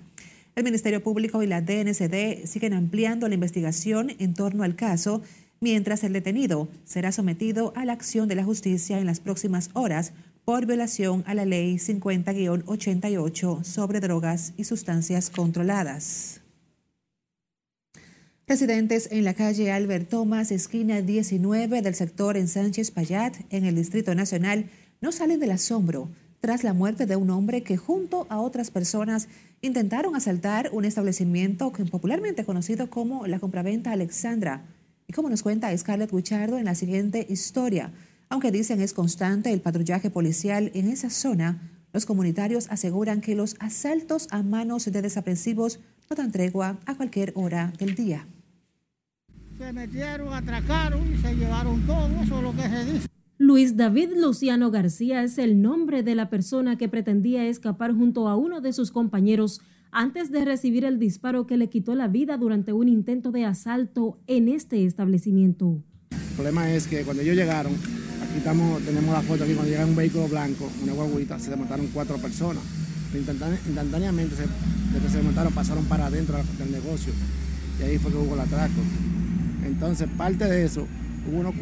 El 0.55 0.65
Ministerio 0.65 1.01
Público 1.01 1.41
y 1.41 1.47
la 1.47 1.61
DNCD 1.61 2.45
siguen 2.45 2.73
ampliando 2.73 3.27
la 3.27 3.33
investigación 3.35 4.11
en 4.19 4.33
torno 4.33 4.63
al 4.63 4.75
caso, 4.75 5.21
mientras 5.59 6.03
el 6.03 6.13
detenido 6.13 6.67
será 6.83 7.11
sometido 7.11 7.73
a 7.75 7.85
la 7.85 7.93
acción 7.93 8.27
de 8.27 8.35
la 8.35 8.43
justicia 8.43 8.99
en 8.99 9.05
las 9.05 9.19
próximas 9.19 9.69
horas 9.73 10.13
por 10.45 10.65
violación 10.65 11.23
a 11.25 11.33
la 11.33 11.45
Ley 11.45 11.75
50-88 11.75 13.63
sobre 13.63 13.99
drogas 13.99 14.53
y 14.57 14.65
sustancias 14.65 15.29
controladas. 15.29 16.44
Residentes 18.47 19.07
en 19.11 19.23
la 19.23 19.33
calle 19.33 19.71
Albert 19.71 20.07
Thomas, 20.07 20.51
esquina 20.51 21.01
19 21.01 21.81
del 21.81 21.95
sector 21.95 22.37
en 22.37 22.47
Sánchez 22.47 22.91
Payat, 22.91 23.37
en 23.49 23.65
el 23.65 23.73
Distrito 23.73 24.13
Nacional, 24.13 24.69
no 25.01 25.11
salen 25.11 25.39
del 25.39 25.49
asombro 25.49 26.11
tras 26.41 26.63
la 26.63 26.73
muerte 26.73 27.07
de 27.07 27.15
un 27.15 27.31
hombre 27.31 27.63
que 27.63 27.75
junto 27.75 28.27
a 28.29 28.39
otras 28.39 28.69
personas 28.69 29.29
intentaron 29.63 30.15
asaltar 30.15 30.69
un 30.73 30.85
establecimiento 30.85 31.71
popularmente 31.89 32.45
conocido 32.45 32.91
como 32.91 33.25
la 33.25 33.39
compraventa 33.39 33.91
Alexandra. 33.91 34.67
Y 35.07 35.13
como 35.13 35.31
nos 35.31 35.41
cuenta 35.41 35.75
Scarlett 35.75 36.13
Wichardo 36.13 36.59
en 36.59 36.65
la 36.65 36.75
siguiente 36.75 37.25
historia, 37.27 37.93
aunque 38.29 38.51
dicen 38.51 38.79
es 38.79 38.93
constante 38.93 39.53
el 39.53 39.61
patrullaje 39.61 40.11
policial 40.11 40.69
en 40.75 40.89
esa 40.89 41.09
zona, 41.09 41.71
los 41.93 42.05
comunitarios 42.05 42.67
aseguran 42.69 43.21
que 43.21 43.33
los 43.33 43.55
asaltos 43.59 44.27
a 44.29 44.43
manos 44.43 44.85
de 44.85 45.01
desaprensivos 45.01 45.79
no 46.11 46.15
dan 46.15 46.31
tregua 46.31 46.77
a 46.85 46.93
cualquier 46.93 47.31
hora 47.35 47.73
del 47.79 47.95
día. 47.95 48.27
Se 49.57 49.71
metieron, 49.71 50.33
atracaron 50.33 51.13
y 51.13 51.17
se 51.17 51.33
llevaron 51.33 51.81
todo, 51.87 52.09
eso 52.21 52.37
es 52.37 52.43
lo 52.43 52.53
que 52.53 52.63
se 52.63 52.85
dice. 52.85 53.07
Luis 53.37 53.77
David 53.77 54.09
Luciano 54.17 54.69
García 54.69 55.23
es 55.23 55.37
el 55.37 55.61
nombre 55.61 56.03
de 56.03 56.13
la 56.13 56.29
persona 56.29 56.77
que 56.77 56.89
pretendía 56.89 57.45
escapar 57.45 57.93
junto 57.93 58.27
a 58.27 58.35
uno 58.35 58.59
de 58.59 58.73
sus 58.73 58.91
compañeros 58.91 59.61
antes 59.91 60.29
de 60.29 60.43
recibir 60.43 60.83
el 60.83 60.99
disparo 60.99 61.47
que 61.47 61.55
le 61.55 61.69
quitó 61.69 61.95
la 61.95 62.09
vida 62.09 62.37
durante 62.37 62.73
un 62.73 62.89
intento 62.89 63.31
de 63.31 63.45
asalto 63.45 64.19
en 64.27 64.49
este 64.49 64.85
establecimiento. 64.85 65.81
El 66.11 66.35
problema 66.35 66.69
es 66.73 66.87
que 66.87 67.03
cuando 67.03 67.23
ellos 67.23 67.37
llegaron, 67.37 67.71
aquí 67.73 68.37
estamos, 68.37 68.81
tenemos 68.81 69.13
la 69.13 69.21
foto 69.21 69.45
aquí, 69.45 69.53
cuando 69.53 69.71
llega 69.71 69.85
un 69.85 69.95
vehículo 69.95 70.27
blanco, 70.27 70.69
una 70.83 70.91
guaguita, 70.91 71.39
se 71.39 71.49
desmontaron 71.49 71.87
cuatro 71.93 72.17
personas. 72.17 72.63
Instantáneamente, 73.13 74.35
desde 74.35 75.01
que 75.01 75.09
se 75.09 75.17
desmontaron, 75.17 75.53
pasaron 75.53 75.85
para 75.85 76.07
adentro 76.07 76.37
del 76.59 76.71
negocio 76.73 77.13
y 77.79 77.83
ahí 77.83 77.97
fue 77.97 78.11
que 78.11 78.17
hubo 78.17 78.33
el 78.33 78.41
atraco. 78.41 78.81
Entonces, 79.65 80.07
parte 80.17 80.45
de 80.45 80.63
eso, 80.63 80.87
uno 81.33 81.53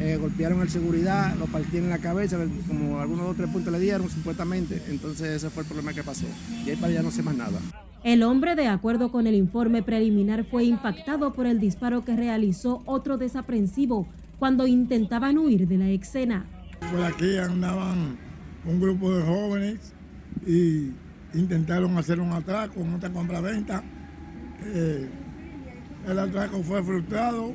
eh, 0.00 0.16
golpearon 0.20 0.60
al 0.60 0.68
seguridad, 0.68 1.34
lo 1.36 1.46
partieron 1.46 1.84
en 1.84 1.90
la 1.90 1.98
cabeza, 1.98 2.36
como 2.66 3.00
algunos 3.00 3.26
dos 3.26 3.34
o 3.34 3.36
tres 3.36 3.50
puntos 3.50 3.72
le 3.72 3.80
dieron 3.80 4.08
supuestamente. 4.10 4.82
Entonces, 4.88 5.28
ese 5.28 5.50
fue 5.50 5.62
el 5.62 5.68
problema 5.68 5.92
que 5.92 6.02
pasó. 6.02 6.26
Y 6.64 6.70
ahí 6.70 6.76
para 6.76 6.88
allá 6.88 7.02
no 7.02 7.10
sé 7.10 7.22
más 7.22 7.36
nada. 7.36 7.58
El 8.04 8.24
hombre, 8.24 8.56
de 8.56 8.66
acuerdo 8.66 9.12
con 9.12 9.26
el 9.28 9.34
informe 9.34 9.82
preliminar, 9.82 10.44
fue 10.44 10.64
impactado 10.64 11.32
por 11.32 11.46
el 11.46 11.60
disparo 11.60 12.04
que 12.04 12.16
realizó 12.16 12.82
otro 12.84 13.16
desaprensivo 13.16 14.08
cuando 14.40 14.66
intentaban 14.66 15.38
huir 15.38 15.68
de 15.68 15.78
la 15.78 15.88
escena. 15.88 16.44
Por 16.90 17.04
aquí 17.04 17.38
andaban 17.38 18.18
un 18.66 18.80
grupo 18.80 19.14
de 19.14 19.22
jóvenes 19.22 19.92
y 20.44 20.90
intentaron 21.32 21.96
hacer 21.96 22.18
un 22.18 22.32
atraco 22.32 22.80
en 22.80 22.94
otra 22.94 23.10
compraventa. 23.10 23.84
Eh, 24.64 25.08
el 26.08 26.18
atraco 26.18 26.62
fue 26.62 26.82
frustrado. 26.82 27.52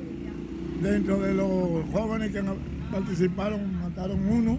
Dentro 0.82 1.20
de 1.20 1.34
los 1.34 1.90
jóvenes 1.90 2.30
que 2.30 2.42
participaron 2.92 3.80
mataron 3.80 4.20
uno 4.28 4.58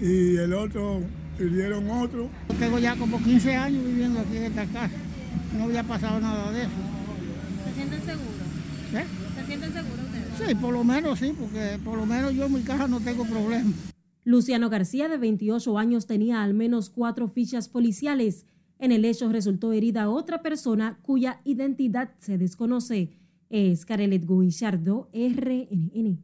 y 0.00 0.36
el 0.36 0.54
otro 0.54 1.02
hirieron 1.38 1.90
otro. 1.90 2.30
Tengo 2.58 2.78
ya 2.78 2.96
como 2.96 3.22
15 3.22 3.54
años 3.54 3.84
viviendo 3.84 4.20
aquí 4.20 4.36
en 4.38 4.44
esta 4.44 4.64
casa. 4.66 4.94
No 5.56 5.64
había 5.64 5.82
pasado 5.82 6.18
nada 6.20 6.50
de 6.52 6.62
eso. 6.62 6.70
¿Se 7.66 7.74
sienten 7.74 8.00
seguros? 8.00 8.34
¿Eh? 8.94 9.04
¿Se 9.36 9.46
sienten 9.46 9.72
seguros 9.72 10.04
ustedes? 10.06 10.48
Sí, 10.48 10.54
por 10.54 10.72
lo 10.72 10.84
menos 10.84 11.18
sí, 11.18 11.34
porque 11.38 11.78
por 11.84 11.98
lo 11.98 12.06
menos 12.06 12.32
yo 12.34 12.46
en 12.46 12.54
mi 12.54 12.62
casa 12.62 12.88
no 12.88 13.00
tengo 13.00 13.24
problemas. 13.24 13.74
Luciano 14.24 14.68
García, 14.68 15.08
de 15.08 15.18
28 15.18 15.78
años, 15.78 16.06
tenía 16.06 16.42
al 16.42 16.54
menos 16.54 16.90
cuatro 16.90 17.28
fichas 17.28 17.68
policiales 17.68 18.46
en 18.78 18.92
el 18.92 19.04
hecho 19.04 19.28
resultó 19.30 19.72
herida 19.72 20.08
otra 20.08 20.42
persona 20.42 20.98
cuya 21.02 21.40
identidad 21.44 22.10
se 22.18 22.38
desconoce. 22.38 23.10
Es 23.50 23.84
Carelet 23.86 24.26
Guillardo, 24.26 25.08
RNN. 25.12 26.18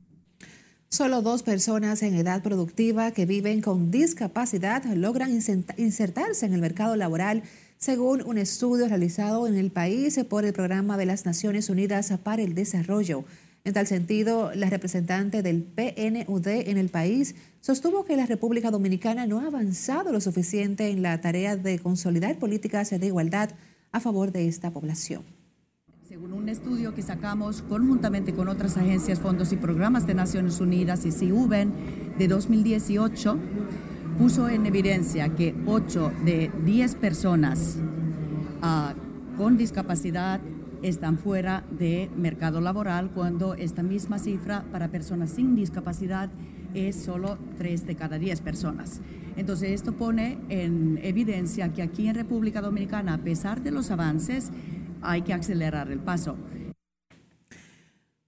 Solo 0.88 1.22
dos 1.22 1.42
personas 1.42 2.02
en 2.04 2.14
edad 2.14 2.42
productiva 2.42 3.10
que 3.10 3.26
viven 3.26 3.60
con 3.60 3.90
discapacidad 3.90 4.84
logran 4.94 5.32
insertarse 5.32 6.46
en 6.46 6.52
el 6.52 6.60
mercado 6.60 6.94
laboral, 6.94 7.42
según 7.78 8.22
un 8.22 8.38
estudio 8.38 8.86
realizado 8.86 9.48
en 9.48 9.56
el 9.56 9.72
país 9.72 10.20
por 10.28 10.44
el 10.44 10.52
Programa 10.52 10.96
de 10.96 11.06
las 11.06 11.26
Naciones 11.26 11.68
Unidas 11.68 12.12
para 12.22 12.42
el 12.42 12.54
Desarrollo. 12.54 13.24
En 13.66 13.72
tal 13.72 13.86
sentido, 13.86 14.52
la 14.54 14.68
representante 14.68 15.42
del 15.42 15.62
PNUD 15.62 16.46
en 16.48 16.76
el 16.76 16.90
país 16.90 17.34
sostuvo 17.62 18.04
que 18.04 18.14
la 18.14 18.26
República 18.26 18.70
Dominicana 18.70 19.26
no 19.26 19.40
ha 19.40 19.46
avanzado 19.46 20.12
lo 20.12 20.20
suficiente 20.20 20.90
en 20.90 21.00
la 21.00 21.18
tarea 21.22 21.56
de 21.56 21.78
consolidar 21.78 22.38
políticas 22.38 22.90
de 22.90 23.06
igualdad 23.06 23.52
a 23.90 24.00
favor 24.00 24.32
de 24.32 24.48
esta 24.48 24.70
población. 24.70 25.22
Según 26.06 26.34
un 26.34 26.50
estudio 26.50 26.94
que 26.94 27.00
sacamos 27.00 27.62
conjuntamente 27.62 28.34
con 28.34 28.48
otras 28.48 28.76
agencias, 28.76 29.18
fondos 29.18 29.50
y 29.54 29.56
programas 29.56 30.06
de 30.06 30.12
Naciones 30.12 30.60
Unidas 30.60 31.06
y 31.06 31.10
CIUBEN 31.10 31.72
de 32.18 32.28
2018, 32.28 33.38
puso 34.18 34.50
en 34.50 34.66
evidencia 34.66 35.30
que 35.30 35.54
8 35.64 36.12
de 36.26 36.50
10 36.66 36.96
personas 36.96 37.78
uh, 38.62 39.38
con 39.38 39.56
discapacidad 39.56 40.42
están 40.84 41.16
fuera 41.16 41.64
de 41.70 42.10
mercado 42.14 42.60
laboral 42.60 43.10
cuando 43.10 43.54
esta 43.54 43.82
misma 43.82 44.18
cifra 44.18 44.64
para 44.70 44.88
personas 44.88 45.30
sin 45.30 45.56
discapacidad 45.56 46.28
es 46.74 46.96
solo 46.96 47.38
3 47.56 47.86
de 47.86 47.96
cada 47.96 48.18
10 48.18 48.42
personas. 48.42 49.00
Entonces 49.36 49.70
esto 49.70 49.94
pone 49.94 50.36
en 50.50 51.00
evidencia 51.02 51.72
que 51.72 51.80
aquí 51.80 52.06
en 52.06 52.14
República 52.14 52.60
Dominicana, 52.60 53.14
a 53.14 53.18
pesar 53.18 53.62
de 53.62 53.70
los 53.70 53.90
avances, 53.90 54.50
hay 55.00 55.22
que 55.22 55.32
acelerar 55.32 55.90
el 55.90 56.00
paso. 56.00 56.36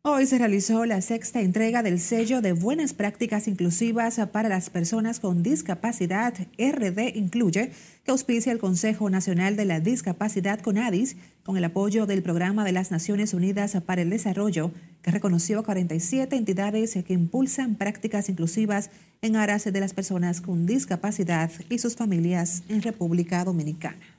Hoy 0.08 0.24
se 0.26 0.38
realizó 0.38 0.86
la 0.86 1.00
sexta 1.00 1.40
entrega 1.40 1.82
del 1.82 1.98
sello 1.98 2.40
de 2.40 2.52
buenas 2.52 2.94
prácticas 2.94 3.48
inclusivas 3.48 4.20
para 4.30 4.48
las 4.48 4.70
personas 4.70 5.18
con 5.18 5.42
discapacidad 5.42 6.32
RD 6.56 7.16
Incluye, 7.16 7.72
que 8.04 8.12
auspicia 8.12 8.52
el 8.52 8.60
Consejo 8.60 9.10
Nacional 9.10 9.56
de 9.56 9.64
la 9.64 9.80
Discapacidad 9.80 10.60
CONADIS, 10.60 11.16
con 11.42 11.56
el 11.56 11.64
apoyo 11.64 12.06
del 12.06 12.22
Programa 12.22 12.64
de 12.64 12.70
las 12.70 12.92
Naciones 12.92 13.34
Unidas 13.34 13.76
para 13.84 14.02
el 14.02 14.10
Desarrollo, 14.10 14.70
que 15.02 15.10
reconoció 15.10 15.58
a 15.58 15.64
47 15.64 16.36
entidades 16.36 16.94
que 17.04 17.12
impulsan 17.12 17.74
prácticas 17.74 18.28
inclusivas 18.28 18.90
en 19.22 19.34
aras 19.34 19.64
de 19.64 19.80
las 19.80 19.92
personas 19.92 20.40
con 20.40 20.66
discapacidad 20.66 21.50
y 21.68 21.78
sus 21.78 21.96
familias 21.96 22.62
en 22.68 22.80
República 22.80 23.42
Dominicana. 23.42 24.15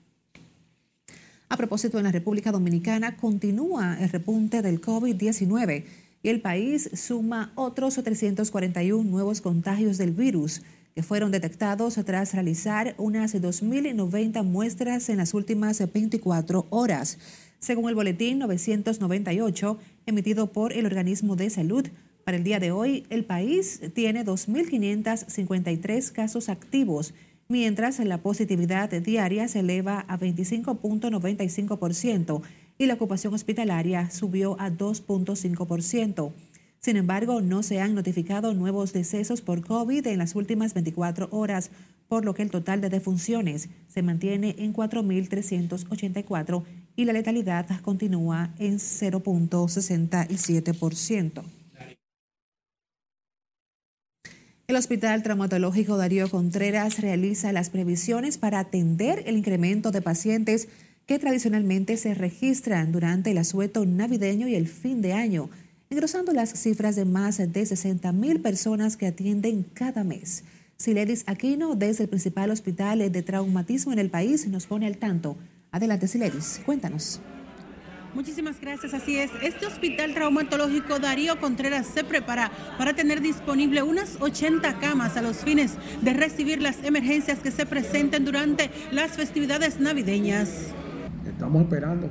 A 1.50 1.56
propósito, 1.56 1.98
en 1.98 2.04
la 2.04 2.12
República 2.12 2.52
Dominicana 2.52 3.16
continúa 3.16 3.98
el 4.02 4.10
repunte 4.10 4.62
del 4.62 4.82
COVID-19 4.82 5.86
y 6.22 6.30
el 6.30 6.42
país 6.42 6.90
suma 6.94 7.54
otros 7.56 7.96
341 7.96 9.10
nuevos 9.10 9.40
contagios 9.40 9.98
del 9.98 10.12
virus 10.12 10.62
que 10.94 11.04
fueron 11.04 11.32
detectados 11.32 11.96
tras 12.06 12.34
realizar 12.34 12.96
unas 12.98 13.34
2.090 13.34 14.44
muestras 14.44 15.08
en 15.08 15.18
las 15.18 15.34
últimas 15.34 15.80
24 15.94 16.68
horas. 16.70 17.18
Según 17.60 17.88
el 17.88 17.96
boletín 17.96 18.40
998 18.40 19.78
emitido 20.06 20.52
por 20.52 20.74
el 20.74 20.86
organismo 20.86 21.38
de 21.38 21.50
salud, 21.50 21.88
para 22.26 22.36
el 22.36 22.44
día 22.44 22.60
de 22.60 22.72
hoy 22.72 23.06
el 23.10 23.24
país 23.24 23.80
tiene 23.94 24.26
2.553 24.26 26.12
casos 26.12 26.50
activos 26.50 27.14
mientras 27.48 28.00
la 28.00 28.18
positividad 28.20 28.90
diaria 28.90 29.48
se 29.48 29.60
eleva 29.60 30.04
a 30.08 30.18
25.95% 30.18 32.42
y 32.78 32.86
la 32.86 32.96
ocupación 32.96 33.34
hospitalaria 33.34 34.10
subió 34.10 34.60
a 34.60 34.70
2.5%. 34.70 36.34
Sin 36.80 36.96
embargo, 36.96 37.42
no 37.42 37.64
se 37.64 37.82
han 37.82 37.96
notificado 37.96 38.54
nuevos 38.54 38.94
decesos 38.94 39.42
por 39.42 39.66
COVID 39.66 40.06
en 40.08 40.20
las 40.20 40.36
últimas 40.36 40.74
24 40.74 41.28
horas, 41.32 41.72
por 42.08 42.24
lo 42.24 42.34
que 42.34 42.44
el 42.44 42.52
total 42.52 42.80
de 42.82 42.90
defunciones 42.90 43.68
se 43.88 44.04
mantiene 44.04 44.56
en 44.60 44.74
4.384 44.74 46.64
y 46.96 47.04
la 47.06 47.14
letalidad 47.14 47.66
continúa 47.82 48.54
en 48.60 48.78
0.67%. 48.78 51.57
El 54.70 54.76
Hospital 54.76 55.24
Traumatológico 55.24 55.96
Darío 55.96 56.30
Contreras 56.30 57.00
realiza 57.00 57.54
las 57.54 57.70
previsiones 57.70 58.38
para 58.38 58.60
atender 58.60 59.24
el 59.26 59.38
incremento 59.38 59.92
de 59.92 60.02
pacientes 60.02 60.68
que 61.06 61.20
tradicionalmente 61.20 61.96
se 61.96 62.14
registran 62.14 62.92
durante 62.92 63.32
el 63.32 63.38
asueto 63.38 63.86
navideño 63.86 64.46
y 64.50 64.56
el 64.56 64.68
fin 64.68 65.02
de 65.02 65.14
año, 65.14 65.50
engrosando 65.90 66.34
las 66.34 66.50
cifras 66.60 66.98
de 66.98 67.06
más 67.06 67.38
de 67.38 67.66
60 67.66 68.12
mil 68.12 68.42
personas 68.42 68.98
que 68.98 69.08
atienden 69.08 69.64
cada 69.74 70.04
mes. 70.04 70.44
Siledis 70.76 71.24
Aquino, 71.28 71.76
desde 71.76 72.04
el 72.04 72.10
principal 72.10 72.52
hospital 72.52 73.10
de 73.10 73.24
traumatismo 73.24 73.94
en 73.94 74.00
el 74.00 74.10
país, 74.10 74.50
nos 74.50 74.68
pone 74.68 74.86
al 74.86 74.98
tanto. 74.98 75.38
Adelante, 75.72 76.10
Siledis, 76.10 76.60
cuéntanos. 76.66 77.22
Muchísimas 78.14 78.60
gracias, 78.60 78.94
así 78.94 79.18
es. 79.18 79.32
Este 79.42 79.66
hospital 79.66 80.14
traumatológico 80.14 81.00
Darío 81.00 81.40
Contreras 81.40 81.88
se 81.88 82.04
prepara 82.04 82.52
para 82.78 82.94
tener 82.94 83.22
disponible 83.22 83.84
unas 83.84 84.18
80 84.20 84.80
camas 84.80 85.18
a 85.18 85.22
los 85.22 85.38
fines 85.38 85.78
de 86.02 86.14
recibir 86.14 86.62
las 86.62 86.84
emergencias 86.84 87.40
que 87.40 87.52
se 87.52 87.66
presenten 87.66 88.26
durante 88.26 88.72
las 88.92 89.12
festividades 89.12 89.80
navideñas. 89.80 90.74
Estamos 91.28 91.64
esperando. 91.64 92.10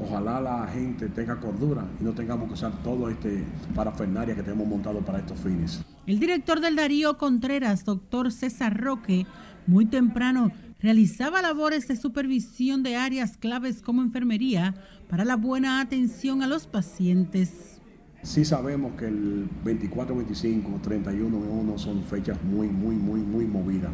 Ojalá 0.00 0.40
la 0.40 0.66
gente 0.66 1.08
tenga 1.08 1.36
cordura 1.36 1.84
y 2.00 2.04
no 2.04 2.12
tengamos 2.12 2.48
que 2.48 2.54
usar 2.54 2.72
todo 2.82 3.08
este 3.08 3.44
parafernaria 3.74 4.34
que 4.34 4.42
tenemos 4.42 4.66
montado 4.66 5.00
para 5.00 5.18
estos 5.18 5.38
fines. 5.38 5.84
El 6.06 6.18
director 6.18 6.60
del 6.60 6.76
Darío 6.76 7.16
Contreras, 7.16 7.84
doctor 7.84 8.30
César 8.32 8.78
Roque, 8.78 9.26
muy 9.66 9.86
temprano 9.86 10.50
realizaba 10.84 11.40
labores 11.40 11.88
de 11.88 11.96
supervisión 11.96 12.82
de 12.82 12.96
áreas 12.96 13.38
claves 13.38 13.80
como 13.80 14.02
enfermería 14.02 14.74
para 15.08 15.24
la 15.24 15.34
buena 15.34 15.80
atención 15.80 16.42
a 16.42 16.46
los 16.46 16.66
pacientes. 16.66 17.80
Sí 18.22 18.44
sabemos 18.44 18.92
que 18.98 19.06
el 19.06 19.48
24, 19.64 20.14
25, 20.14 20.80
31 20.82 21.38
1 21.38 21.78
son 21.78 22.02
fechas 22.04 22.36
muy, 22.44 22.68
muy, 22.68 22.96
muy, 22.96 23.20
muy 23.20 23.46
movidas. 23.46 23.92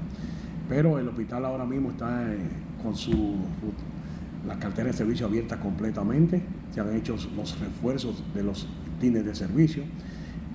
Pero 0.69 0.99
el 0.99 1.07
hospital 1.07 1.45
ahora 1.45 1.65
mismo 1.65 1.93
está 1.93 2.25
eh, 2.33 2.39
con 2.83 2.97
su 2.97 3.37
la 4.45 4.59
cartera 4.59 4.91
de 4.91 4.97
servicio 4.97 5.27
abierta 5.27 5.61
completamente. 5.61 6.43
Se 6.75 6.81
han 6.81 6.97
hecho 6.97 7.17
los 7.37 7.61
refuerzos 7.61 8.25
de 8.35 8.43
los 8.43 8.67
tines 9.01 9.25
de 9.25 9.37
servicio. 9.37 9.85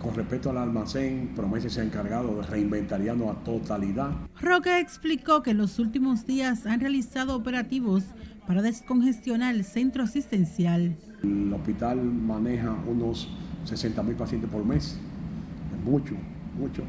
Con 0.06 0.13
respecto 0.13 0.52
al 0.52 0.60
almacén, 0.60 1.32
Promesa 1.36 1.68
se 1.68 1.82
ha 1.82 1.84
encargado 1.84 2.36
de 2.36 2.44
reinventariarnos 2.44 3.36
a 3.36 3.39
totalidad. 3.44 4.12
Roque 4.39 4.80
explicó 4.80 5.41
que 5.41 5.50
en 5.50 5.58
los 5.58 5.80
últimos 5.80 6.28
días 6.28 6.68
han 6.68 6.80
realizado 6.80 7.36
operativos 7.36 8.04
para 8.46 8.62
descongestionar 8.62 9.56
el 9.56 9.63
centro 9.63 10.04
asistencial. 10.04 10.96
El 11.24 11.52
hospital 11.52 12.04
maneja 12.04 12.76
unos 12.86 13.28
60 13.63 14.04
mil 14.04 14.15
pacientes 14.15 14.48
por 14.48 14.63
mes. 14.63 14.96
Es 15.74 15.84
mucho, 15.84 16.13
mucho. 16.56 16.84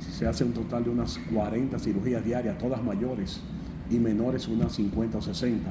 Se 0.00 0.26
hace 0.26 0.42
un 0.42 0.52
total 0.52 0.82
de 0.82 0.90
unas 0.90 1.20
40 1.32 1.78
cirugías 1.78 2.24
diarias, 2.24 2.58
todas 2.58 2.82
mayores, 2.82 3.42
y 3.90 4.00
menores 4.00 4.48
unas 4.48 4.72
50 4.72 5.18
o 5.18 5.22
60. 5.22 5.70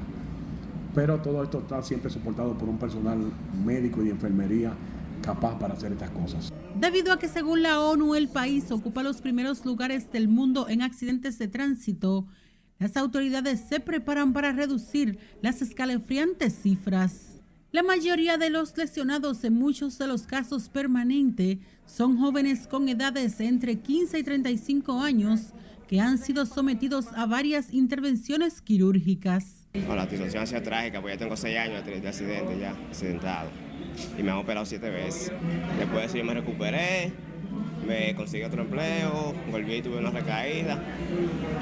Pero 0.94 1.18
todo 1.18 1.44
esto 1.44 1.60
está 1.60 1.84
siempre 1.84 2.10
soportado 2.10 2.58
por 2.58 2.70
un 2.70 2.78
personal 2.78 3.20
médico 3.66 4.02
y 4.02 4.06
de 4.06 4.12
enfermería 4.12 4.72
capaz 5.22 5.60
para 5.60 5.74
hacer 5.74 5.92
estas 5.92 6.12
cosas. 6.12 6.54
Debido 6.80 7.14
a 7.14 7.20
que 7.20 7.30
según 7.30 7.64
la 7.64 7.80
ONU 7.80 8.16
el 8.16 8.28
país 8.28 8.70
ocupa 8.70 9.02
los 9.02 9.22
primeros 9.22 9.64
lugares 9.64 10.12
del 10.12 10.28
mundo 10.28 10.68
en 10.68 10.82
accidentes 10.82 11.40
de 11.40 11.48
tránsito, 11.48 12.28
las 12.80 12.98
autoridades 12.98 13.62
se 13.62 13.80
preparan 13.80 14.34
para 14.34 14.52
reducir 14.52 15.18
las 15.42 15.62
escalofriantes 15.62 16.54
cifras. 16.62 17.42
La 17.72 17.82
mayoría 17.82 18.38
de 18.38 18.50
los 18.50 18.76
lesionados 18.78 19.46
en 19.46 19.54
muchos 19.54 19.98
de 19.98 20.08
los 20.08 20.24
casos 20.24 20.68
permanentes 20.68 21.60
son 21.86 22.18
jóvenes 22.18 22.68
con 22.68 22.90
edades 22.90 23.40
entre 23.40 23.80
15 23.80 24.20
y 24.20 24.24
35 24.24 25.00
años 25.00 25.54
que 25.88 26.02
han 26.02 26.18
sido 26.18 26.46
sometidos 26.46 27.08
a 27.16 27.26
varias 27.26 27.74
intervenciones 27.74 28.62
quirúrgicas. 28.62 29.66
la 29.74 30.10
situación 30.10 30.44
ha 30.44 30.46
sido 30.46 30.62
trágica, 30.62 31.00
porque 31.00 31.16
ya 31.16 31.20
tengo 31.20 31.38
6 31.38 31.58
años 31.58 31.86
de 31.86 32.06
accidente 32.06 32.60
ya, 32.60 32.72
accidentado 32.90 33.75
y 34.18 34.24
me 34.24 34.32
han 34.32 34.38
operado 34.38 34.66
siete 34.66 34.90
veces. 34.90 35.32
Después 35.80 36.02
de 36.02 36.06
eso 36.06 36.18
yo 36.18 36.24
me 36.24 36.34
recuperé, 36.34 37.12
me 37.86 38.16
conseguí 38.16 38.44
otro 38.44 38.64
empleo, 38.64 39.34
volví 39.52 39.76
y 39.76 39.82
tuve 39.82 39.98
una 39.98 40.10
recaída. 40.10 40.82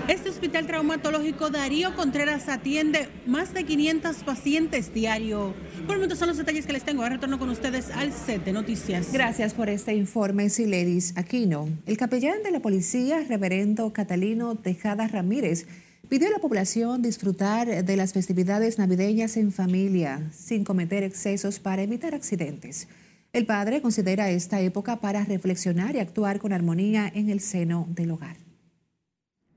Este 0.08 0.30
hospital 0.30 0.66
traumatológico 0.66 1.50
Darío 1.50 1.96
Contreras 1.96 2.48
atiende 2.50 3.10
más 3.26 3.54
de 3.54 3.66
500 3.66 4.18
pacientes 4.24 4.94
diario. 4.94 5.54
Por 5.86 5.96
el 5.96 5.98
momento 5.98 6.16
son 6.16 6.30
los 6.30 6.38
detalles 6.38 6.66
que 6.66 6.74
les 6.74 6.84
tengo. 6.84 7.04
Ahora 7.04 7.16
retorno 7.16 7.40
con 7.40 7.50
ustedes 7.50 7.92
al 7.92 8.14
set 8.14 8.44
de 8.46 8.54
noticias. 8.54 9.12
Gracias 9.12 9.54
por 9.54 9.70
este 9.70 9.94
informe, 9.96 10.50
Siledis 10.50 11.18
Aquino. 11.18 11.68
El 11.86 11.98
capellán 11.98 12.42
de 12.44 12.52
la 12.52 12.62
policía, 12.62 13.24
reverendo 13.28 13.92
Catalino 13.92 14.56
Tejada 14.56 15.08
Ramírez, 15.08 15.68
Pidió 16.14 16.28
a 16.28 16.32
la 16.32 16.38
población 16.38 17.02
disfrutar 17.02 17.84
de 17.84 17.98
las 17.98 18.14
festividades 18.14 18.78
navideñas 18.78 19.36
en 19.36 19.52
familia, 19.52 20.30
sin 20.32 20.64
cometer 20.64 21.02
excesos 21.02 21.60
para 21.60 21.82
evitar 21.82 22.14
accidentes. 22.14 22.88
El 23.32 23.48
padre 23.48 23.82
considera 23.82 24.30
esta 24.30 24.62
época 24.62 25.02
para 25.02 25.26
reflexionar 25.26 25.96
y 25.96 26.00
actuar 26.00 26.38
con 26.38 26.54
armonía 26.54 27.12
en 27.16 27.32
el 27.32 27.40
seno 27.40 27.88
del 27.90 28.12
hogar. 28.12 28.38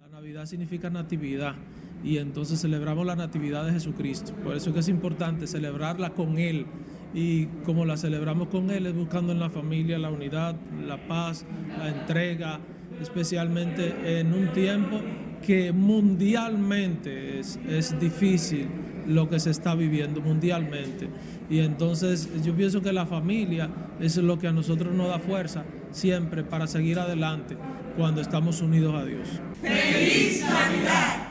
La 0.01 0.09
Navidad 0.09 0.47
significa 0.47 0.88
natividad 0.88 1.57
y 2.03 2.16
entonces 2.16 2.59
celebramos 2.59 3.05
la 3.05 3.16
natividad 3.16 3.66
de 3.66 3.73
Jesucristo. 3.73 4.33
Por 4.42 4.57
eso 4.57 4.71
es 4.71 4.77
es 4.77 4.88
importante 4.88 5.47
celebrarla 5.47 6.14
con 6.14 6.38
Él 6.38 6.64
y 7.12 7.49
como 7.66 7.85
la 7.85 7.99
celebramos 7.99 8.49
con 8.49 8.71
Él 8.71 8.87
es 8.87 8.95
buscando 8.95 9.33
en 9.33 9.40
la 9.40 9.51
familia 9.51 9.99
la 9.99 10.09
unidad, 10.09 10.57
la 10.87 11.07
paz, 11.07 11.45
la 11.77 11.90
entrega, 11.90 12.61
especialmente 13.03 14.21
en 14.21 14.33
un 14.33 14.55
tiempo 14.55 15.03
que 15.44 15.72
mundialmente 15.72 17.40
es, 17.40 17.59
es 17.68 17.99
difícil 17.99 18.68
lo 19.07 19.29
que 19.29 19.40
se 19.40 19.51
está 19.51 19.75
viviendo 19.75 20.20
mundialmente. 20.20 21.09
Y 21.49 21.61
entonces 21.61 22.29
yo 22.44 22.55
pienso 22.55 22.83
que 22.83 22.92
la 22.92 23.07
familia 23.07 23.70
es 24.01 24.16
lo 24.16 24.38
que 24.38 24.49
a 24.49 24.53
nosotros 24.53 24.94
nos 24.94 25.09
da 25.09 25.18
fuerza 25.18 25.64
siempre 25.92 26.42
para 26.42 26.66
seguir 26.66 26.99
adelante 26.99 27.57
cuando 27.96 28.20
estamos 28.20 28.61
unidos 28.61 28.94
a 28.94 29.05
Dios. 29.05 29.29
¡Feliz 29.61 30.42
Navidad! 30.42 31.27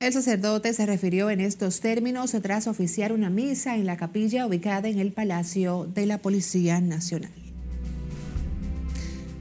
El 0.00 0.12
sacerdote 0.12 0.72
se 0.74 0.84
refirió 0.84 1.30
en 1.30 1.40
estos 1.40 1.80
términos 1.80 2.32
tras 2.42 2.66
oficiar 2.66 3.12
una 3.12 3.30
misa 3.30 3.76
en 3.76 3.86
la 3.86 3.96
capilla 3.96 4.46
ubicada 4.46 4.88
en 4.88 4.98
el 4.98 5.12
Palacio 5.12 5.88
de 5.94 6.04
la 6.04 6.18
Policía 6.18 6.80
Nacional. 6.80 7.43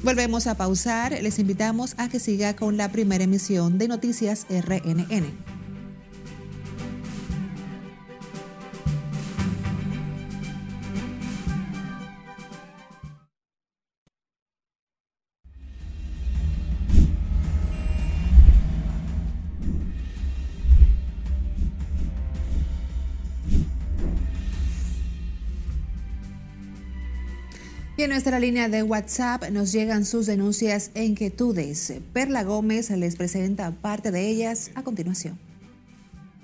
Volvemos 0.04 0.48
a 0.48 0.56
pausar. 0.56 1.14
Les 1.24 1.40
invitamos 1.40 1.96
a 1.98 2.10
que 2.10 2.20
siga 2.20 2.58
con 2.58 2.76
la 2.76 2.90
primera 2.92 3.24
emisión 3.24 3.78
de 3.78 3.88
Noticias 3.88 4.46
RNN. 4.50 5.53
En 28.04 28.10
nuestra 28.10 28.38
línea 28.38 28.68
de 28.68 28.84
WhatsApp 28.84 29.50
nos 29.50 29.72
llegan 29.72 30.04
sus 30.04 30.26
denuncias 30.26 30.92
e 30.94 31.06
inquietudes. 31.06 32.02
Perla 32.12 32.44
Gómez 32.44 32.90
les 32.90 33.16
presenta 33.16 33.72
parte 33.72 34.12
de 34.12 34.28
ellas 34.28 34.72
a 34.76 34.84
continuación. 34.84 35.40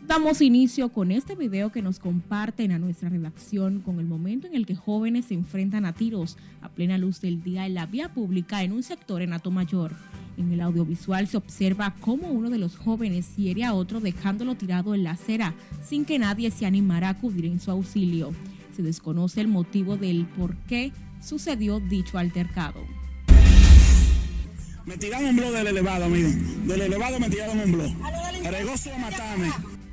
Damos 0.07 0.41
inicio 0.41 0.87
con 0.93 1.11
este 1.11 1.35
video 1.35 1.69
que 1.69 1.81
nos 1.81 1.99
comparten 1.99 2.71
a 2.71 2.79
nuestra 2.79 3.09
redacción 3.09 3.81
con 3.81 3.99
el 3.99 4.05
momento 4.05 4.47
en 4.47 4.55
el 4.55 4.65
que 4.65 4.75
jóvenes 4.75 5.25
se 5.25 5.33
enfrentan 5.33 5.83
a 5.83 5.91
tiros 5.91 6.37
a 6.61 6.69
plena 6.69 6.97
luz 6.97 7.19
del 7.19 7.43
día 7.43 7.65
en 7.65 7.73
la 7.73 7.87
vía 7.87 8.13
pública 8.13 8.63
en 8.63 8.71
un 8.71 8.81
sector 8.81 9.21
en 9.21 9.31
Mayor. 9.51 9.91
En 10.37 10.53
el 10.53 10.61
audiovisual 10.61 11.27
se 11.27 11.35
observa 11.35 11.93
cómo 11.99 12.29
uno 12.29 12.49
de 12.49 12.57
los 12.57 12.77
jóvenes 12.77 13.35
hiere 13.35 13.65
a 13.65 13.73
otro 13.73 13.99
dejándolo 13.99 14.55
tirado 14.55 14.95
en 14.95 15.03
la 15.03 15.11
acera 15.11 15.53
sin 15.83 16.05
que 16.05 16.19
nadie 16.19 16.51
se 16.51 16.65
animara 16.65 17.09
a 17.09 17.11
acudir 17.11 17.45
en 17.45 17.59
su 17.59 17.69
auxilio. 17.69 18.31
Se 18.73 18.81
desconoce 18.81 19.41
el 19.41 19.49
motivo 19.49 19.97
del 19.97 20.25
por 20.25 20.55
qué 20.55 20.93
sucedió 21.21 21.79
dicho 21.79 22.17
altercado. 22.17 22.85
Me 24.85 24.97
tiraron 24.97 25.29
un 25.29 25.35
blog 25.35 25.51
del 25.51 25.67
elevado, 25.67 26.09
miren. 26.09 26.67
Del 26.67 26.81
elevado 26.81 27.19
me 27.19 27.29
tiraron 27.29 27.59
un 27.59 27.71
blog. 27.71 27.91
Regoso 28.49 28.93
a 28.93 28.97
matarme. 28.97 29.49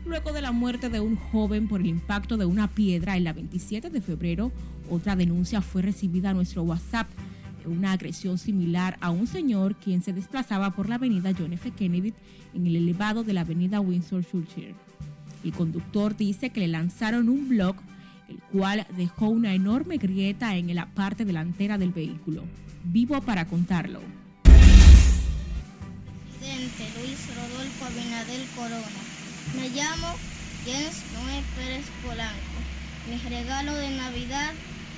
Luego 0.06 0.32
de 0.32 0.40
la 0.40 0.52
muerte 0.52 0.88
de 0.88 1.00
un 1.00 1.16
joven 1.16 1.68
por 1.68 1.80
el 1.80 1.86
impacto 1.88 2.36
de 2.36 2.44
una 2.44 2.68
piedra 2.68 3.16
en 3.16 3.24
la 3.24 3.32
27 3.32 3.90
de 3.90 4.00
febrero, 4.00 4.52
otra 4.88 5.16
denuncia 5.16 5.60
fue 5.60 5.82
recibida 5.82 6.30
a 6.30 6.34
nuestro 6.34 6.62
WhatsApp 6.62 7.08
de 7.62 7.68
una 7.68 7.92
agresión 7.92 8.38
similar 8.38 8.96
a 9.00 9.10
un 9.10 9.26
señor 9.26 9.74
quien 9.74 10.02
se 10.02 10.12
desplazaba 10.12 10.70
por 10.70 10.88
la 10.88 10.94
avenida 10.94 11.32
John 11.36 11.52
F. 11.52 11.72
Kennedy 11.72 12.14
en 12.54 12.66
el 12.66 12.76
elevado 12.76 13.24
de 13.24 13.32
la 13.32 13.40
avenida 13.40 13.80
Windsor 13.80 14.24
Churchill. 14.24 14.74
El 15.44 15.52
conductor 15.52 16.16
dice 16.16 16.50
que 16.50 16.60
le 16.60 16.68
lanzaron 16.68 17.28
un 17.28 17.48
blog 17.48 17.76
el 18.28 18.38
cual 18.52 18.86
dejó 18.96 19.28
una 19.28 19.54
enorme 19.54 19.98
grieta 19.98 20.56
en 20.56 20.74
la 20.74 20.86
parte 20.86 21.24
delantera 21.24 21.78
del 21.78 21.92
vehículo. 21.92 22.42
Vivo 22.84 23.20
para 23.20 23.44
contarlo. 23.46 24.00
Presidente 24.42 24.74
Luis 27.00 27.28
Rodolfo 27.34 27.84
Abinadel 27.84 28.42
Corona. 28.54 29.02
Me 29.56 29.68
llamo 29.70 30.14
Jens 30.64 31.02
Noé 31.14 31.42
Pérez 31.56 31.86
Polanco. 32.04 32.58
Mi 33.10 33.18
regalo 33.28 33.74
de 33.74 33.90
Navidad 33.96 34.52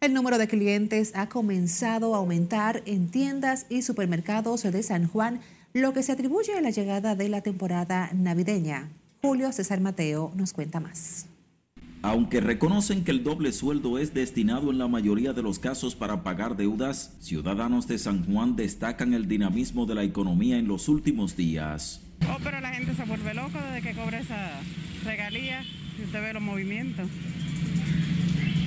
El 0.00 0.12
número 0.12 0.36
de 0.36 0.48
clientes 0.48 1.12
ha 1.14 1.28
comenzado 1.30 2.14
a 2.14 2.18
aumentar 2.18 2.82
en 2.84 3.08
tiendas 3.08 3.64
y 3.70 3.82
supermercados 3.82 4.62
de 4.62 4.82
San 4.82 5.08
Juan, 5.08 5.40
lo 5.72 5.94
que 5.94 6.02
se 6.02 6.12
atribuye 6.12 6.52
a 6.52 6.60
la 6.60 6.70
llegada 6.70 7.14
de 7.14 7.28
la 7.30 7.40
temporada 7.40 8.10
navideña. 8.12 8.90
Julio 9.22 9.50
César 9.52 9.80
Mateo 9.80 10.30
nos 10.34 10.52
cuenta 10.52 10.78
más. 10.78 11.26
Aunque 12.04 12.42
reconocen 12.42 13.02
que 13.02 13.12
el 13.12 13.24
doble 13.24 13.50
sueldo 13.50 13.98
es 13.98 14.12
destinado 14.12 14.70
en 14.70 14.76
la 14.76 14.86
mayoría 14.88 15.32
de 15.32 15.42
los 15.42 15.58
casos 15.58 15.94
para 15.94 16.22
pagar 16.22 16.54
deudas, 16.54 17.16
ciudadanos 17.20 17.88
de 17.88 17.96
San 17.96 18.26
Juan 18.26 18.56
destacan 18.56 19.14
el 19.14 19.26
dinamismo 19.26 19.86
de 19.86 19.94
la 19.94 20.04
economía 20.04 20.58
en 20.58 20.68
los 20.68 20.90
últimos 20.90 21.34
días. 21.34 22.02
Oh, 22.28 22.36
pero 22.44 22.60
la 22.60 22.74
gente 22.74 22.94
se 22.94 23.04
vuelve 23.04 23.32
loca 23.32 23.64
desde 23.70 23.88
que 23.88 23.94
cobra 23.94 24.20
esa 24.20 24.50
regalía, 25.02 25.62
si 25.96 26.02
usted 26.02 26.20
ve 26.20 26.34
los 26.34 26.42
movimientos. 26.42 27.08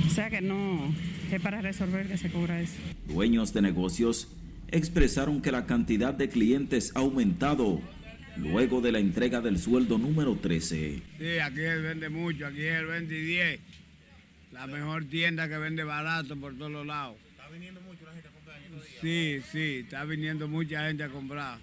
O 0.07 0.09
sea 0.09 0.31
que 0.31 0.41
no, 0.41 0.91
es 1.31 1.39
para 1.39 1.61
resolver 1.61 2.07
que 2.07 2.17
se 2.17 2.31
cobra 2.31 2.59
eso. 2.59 2.73
Dueños 3.07 3.53
de 3.53 3.61
negocios 3.61 4.29
expresaron 4.71 5.43
que 5.43 5.51
la 5.51 5.67
cantidad 5.67 6.15
de 6.15 6.29
clientes 6.29 6.91
ha 6.95 7.01
aumentado 7.01 7.81
luego 8.39 8.81
de 8.81 8.91
la 8.91 8.99
entrega 8.99 9.41
del 9.41 9.59
sueldo 9.59 9.97
número 9.97 10.35
13. 10.35 11.01
Sí, 11.17 11.39
aquí 11.39 11.59
él 11.61 11.81
vende 11.81 12.09
mucho, 12.09 12.47
aquí 12.47 12.61
él 12.61 12.85
vende 12.85 13.15
10. 13.19 13.59
La 14.51 14.67
mejor 14.67 15.05
tienda 15.05 15.47
que 15.47 15.57
vende 15.57 15.83
barato 15.83 16.35
por 16.35 16.57
todos 16.57 16.71
los 16.71 16.85
lados. 16.85 17.17
¿Está 17.31 17.47
viniendo 17.49 17.81
mucho 17.81 18.05
la 18.05 18.13
gente 18.13 18.27
a 18.27 18.31
comprar? 18.31 18.59
Sí, 19.01 19.39
sí, 19.51 19.81
está 19.83 20.05
viniendo 20.05 20.47
mucha 20.47 20.87
gente 20.87 21.03
a 21.03 21.09
comprar, 21.09 21.59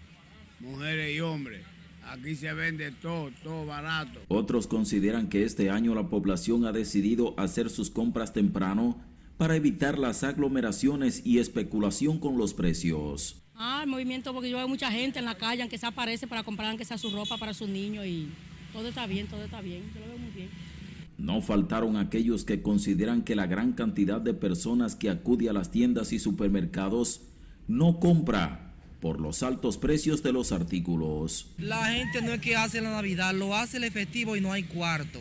mujeres 0.61 1.17
y 1.17 1.21
hombres. 1.21 1.63
Aquí 2.07 2.35
se 2.35 2.53
vende 2.53 2.93
todo, 2.93 3.31
todo 3.43 3.67
barato. 3.67 4.21
Otros 4.29 4.67
consideran 4.67 5.29
que 5.29 5.45
este 5.45 5.71
año 5.71 5.95
la 5.95 6.09
población 6.09 6.67
ha 6.67 6.73
decidido 6.73 7.35
hacer 7.39 7.71
sus 7.71 7.91
compras 7.91 8.33
temprano 8.33 9.01
para 9.39 9.57
evitar 9.57 9.99
las 9.99 10.23
aglomeraciones 10.23 11.23
y 11.25 11.39
especulación 11.39 12.19
con 12.21 12.39
los 12.39 12.55
precios. 12.55 13.44
Ah, 13.57 13.81
el 13.85 13.91
movimiento 13.91 14.33
porque 14.33 14.51
yo 14.51 14.57
veo 14.57 14.69
mucha 14.69 14.91
gente 14.91 15.19
en 15.19 15.25
la 15.25 15.37
calle 15.37 15.63
aunque 15.63 15.79
se 15.79 15.87
aparece 15.87 16.27
para 16.27 16.43
comprar 16.43 16.69
aunque 16.69 16.85
sea 16.85 16.99
su 16.99 17.11
ropa 17.11 17.39
para 17.39 17.55
sus 17.55 17.69
niños 17.69 18.05
y 18.05 18.29
todo 18.73 18.89
está 18.89 19.07
bien, 19.07 19.29
todo 19.29 19.45
está 19.45 19.61
bien, 19.61 19.83
yo 19.95 20.01
lo 20.01 20.07
veo 20.09 20.19
muy 20.19 20.31
bien. 20.31 20.49
No 21.17 21.41
faltaron 21.41 21.97
aquellos 21.97 22.45
que 22.45 22.61
consideran 22.61 23.23
que 23.23 23.37
la 23.37 23.47
gran 23.47 23.73
cantidad 23.73 24.21
de 24.21 24.35
personas 24.35 24.97
que 24.97 25.11
acude 25.11 25.49
a 25.49 25.53
las 25.53 25.71
tiendas 25.71 26.13
y 26.13 26.19
supermercados 26.19 27.21
no 27.69 28.01
compra 28.01 28.73
por 29.01 29.21
los 29.21 29.43
altos 29.43 29.79
precios 29.79 30.23
de 30.23 30.33
los 30.33 30.51
artículos. 30.51 31.51
La 31.59 31.85
gente 31.93 32.23
no 32.23 32.33
es 32.33 32.41
que 32.41 32.57
hace 32.57 32.81
la 32.81 32.91
Navidad, 32.91 33.35
lo 33.35 33.55
hace 33.55 33.77
el 33.77 33.85
efectivo 33.85 34.35
y 34.35 34.41
no 34.41 34.53
hay 34.53 34.65
cuarto. 34.65 35.21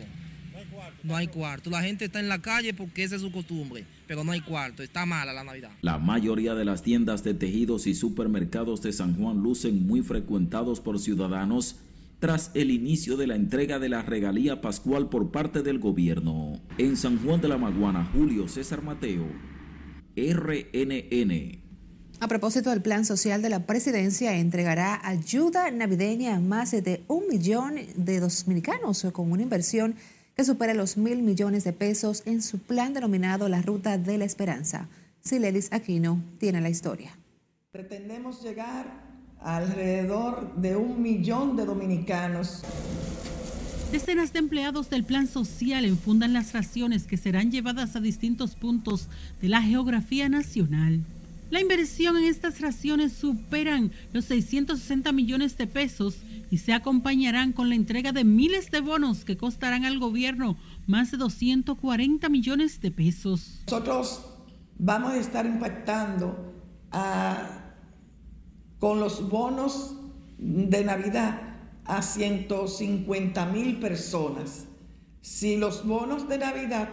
No 1.04 1.14
hay 1.14 1.28
cuarto. 1.28 1.70
La 1.70 1.82
gente 1.82 2.06
está 2.06 2.18
en 2.18 2.28
la 2.28 2.40
calle 2.40 2.74
porque 2.74 3.04
esa 3.04 3.16
es 3.16 3.22
su 3.22 3.30
costumbre, 3.30 3.84
pero 4.06 4.24
no 4.24 4.32
hay 4.32 4.40
cuarto. 4.40 4.82
Está 4.82 5.06
mala 5.06 5.32
la 5.32 5.44
Navidad. 5.44 5.70
La 5.82 5.98
mayoría 5.98 6.54
de 6.54 6.64
las 6.64 6.82
tiendas 6.82 7.22
de 7.22 7.34
tejidos 7.34 7.86
y 7.86 7.94
supermercados 7.94 8.82
de 8.82 8.92
San 8.92 9.14
Juan 9.14 9.42
lucen 9.42 9.86
muy 9.86 10.02
frecuentados 10.02 10.80
por 10.80 10.98
ciudadanos 10.98 11.76
tras 12.18 12.50
el 12.54 12.70
inicio 12.70 13.16
de 13.18 13.26
la 13.26 13.36
entrega 13.36 13.78
de 13.78 13.90
la 13.90 14.02
regalía 14.02 14.62
pascual 14.62 15.10
por 15.10 15.30
parte 15.30 15.62
del 15.62 15.78
gobierno. 15.78 16.58
En 16.78 16.96
San 16.96 17.22
Juan 17.22 17.40
de 17.40 17.48
la 17.48 17.58
Maguana, 17.58 18.08
Julio 18.14 18.48
César 18.48 18.82
Mateo, 18.82 19.26
RNN. 20.16 21.64
A 22.20 22.28
propósito 22.28 22.70
del 22.70 22.80
plan 22.80 23.04
social 23.04 23.42
de 23.42 23.50
la 23.50 23.66
presidencia, 23.66 24.36
entregará 24.36 25.06
ayuda 25.06 25.70
navideña 25.70 26.36
a 26.36 26.40
más 26.40 26.70
de 26.70 27.02
un 27.08 27.28
millón 27.28 27.74
de 27.96 28.20
dominicanos 28.20 29.06
con 29.12 29.30
una 29.30 29.42
inversión 29.42 29.96
que 30.34 30.44
supera 30.44 30.74
los 30.74 30.96
mil 30.96 31.22
millones 31.22 31.64
de 31.64 31.72
pesos 31.72 32.22
en 32.26 32.42
su 32.42 32.58
plan 32.58 32.92
denominado 32.92 33.48
la 33.48 33.62
Ruta 33.62 33.98
de 33.98 34.18
la 34.18 34.24
Esperanza. 34.24 34.88
Siledis 35.20 35.72
Aquino 35.72 36.22
tiene 36.38 36.60
la 36.60 36.68
historia. 36.68 37.16
Pretendemos 37.70 38.42
llegar 38.42 39.04
alrededor 39.40 40.54
de 40.56 40.76
un 40.76 41.02
millón 41.02 41.56
de 41.56 41.64
dominicanos. 41.64 42.62
Decenas 43.92 44.32
de 44.32 44.40
empleados 44.40 44.90
del 44.90 45.04
Plan 45.04 45.28
Social 45.28 45.84
enfundan 45.84 46.32
las 46.32 46.52
raciones 46.52 47.06
que 47.06 47.16
serán 47.16 47.52
llevadas 47.52 47.94
a 47.94 48.00
distintos 48.00 48.56
puntos 48.56 49.08
de 49.40 49.48
la 49.48 49.62
geografía 49.62 50.28
nacional. 50.28 51.00
La 51.50 51.60
inversión 51.60 52.16
en 52.16 52.24
estas 52.24 52.60
raciones 52.60 53.12
superan 53.12 53.92
los 54.12 54.24
660 54.26 55.12
millones 55.12 55.56
de 55.56 55.66
pesos 55.66 56.16
y 56.50 56.58
se 56.58 56.72
acompañarán 56.72 57.52
con 57.52 57.68
la 57.68 57.74
entrega 57.74 58.12
de 58.12 58.24
miles 58.24 58.70
de 58.70 58.80
bonos 58.80 59.24
que 59.24 59.36
costarán 59.36 59.84
al 59.84 59.98
gobierno 59.98 60.56
más 60.86 61.10
de 61.10 61.16
240 61.18 62.28
millones 62.28 62.80
de 62.80 62.90
pesos. 62.90 63.62
Nosotros 63.66 64.24
vamos 64.78 65.12
a 65.12 65.18
estar 65.18 65.46
impactando 65.46 66.54
a 66.90 67.60
con 68.78 69.00
los 69.00 69.28
bonos 69.28 69.96
de 70.38 70.84
Navidad 70.84 71.40
a 71.86 72.02
150 72.02 73.46
mil 73.46 73.78
personas. 73.78 74.66
Si 75.22 75.56
los 75.56 75.86
bonos 75.86 76.28
de 76.28 76.38
Navidad 76.38 76.90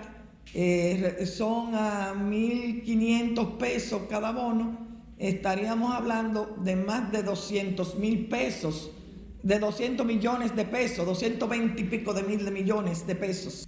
eh, 0.54 1.26
son 1.26 1.76
a 1.76 2.14
1.500 2.14 3.58
pesos 3.58 4.02
cada 4.10 4.32
bono, 4.32 4.78
estaríamos 5.18 5.94
hablando 5.94 6.58
de 6.64 6.76
más 6.76 7.12
de 7.12 7.24
200 7.24 7.96
mil 8.00 8.28
pesos, 8.28 8.92
de 9.44 9.60
200 9.60 10.06
millones 10.06 10.56
de 10.56 10.66
pesos, 10.66 11.06
220 11.06 11.82
y 11.82 11.86
pico 11.86 12.14
de 12.14 12.24
mil 12.24 12.44
de 12.44 12.52
millones 12.52 13.08
de 13.08 13.16
pesos. 13.16 13.68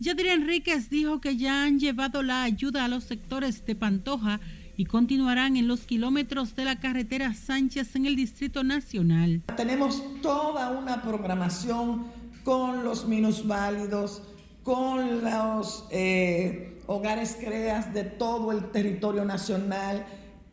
Yadira 0.00 0.32
Enríquez 0.32 0.90
dijo 0.90 1.20
que 1.20 1.36
ya 1.36 1.64
han 1.64 1.80
llevado 1.80 2.22
la 2.22 2.44
ayuda 2.44 2.84
a 2.84 2.88
los 2.88 3.04
sectores 3.04 3.66
de 3.66 3.74
Pantoja 3.74 4.40
y 4.76 4.84
continuarán 4.84 5.56
en 5.56 5.66
los 5.66 5.80
kilómetros 5.80 6.54
de 6.54 6.64
la 6.64 6.78
carretera 6.78 7.34
Sánchez 7.34 7.96
en 7.96 8.06
el 8.06 8.14
Distrito 8.14 8.62
Nacional. 8.62 9.42
Tenemos 9.56 10.00
toda 10.22 10.70
una 10.70 11.02
programación 11.02 12.06
con 12.44 12.84
los 12.84 13.08
minusválidos, 13.08 14.22
con 14.68 15.24
los 15.24 15.86
eh, 15.90 16.78
hogares 16.88 17.38
creas 17.40 17.94
de 17.94 18.04
todo 18.04 18.52
el 18.52 18.70
territorio 18.70 19.24
nacional, 19.24 20.04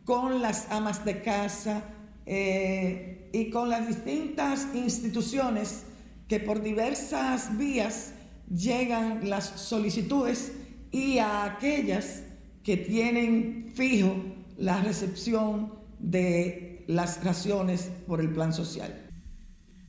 con 0.06 0.40
las 0.40 0.72
amas 0.72 1.04
de 1.04 1.20
casa 1.20 1.82
eh, 2.24 3.28
y 3.34 3.50
con 3.50 3.68
las 3.68 3.86
distintas 3.86 4.68
instituciones 4.74 5.82
que 6.28 6.40
por 6.40 6.62
diversas 6.62 7.58
vías 7.58 8.12
llegan 8.48 9.28
las 9.28 9.44
solicitudes 9.44 10.50
y 10.90 11.18
a 11.18 11.44
aquellas 11.44 12.22
que 12.62 12.78
tienen 12.78 13.70
fijo 13.74 14.16
la 14.56 14.80
recepción 14.80 15.74
de 15.98 16.86
las 16.86 17.22
raciones 17.22 17.90
por 18.06 18.22
el 18.22 18.30
plan 18.30 18.54
social. 18.54 19.05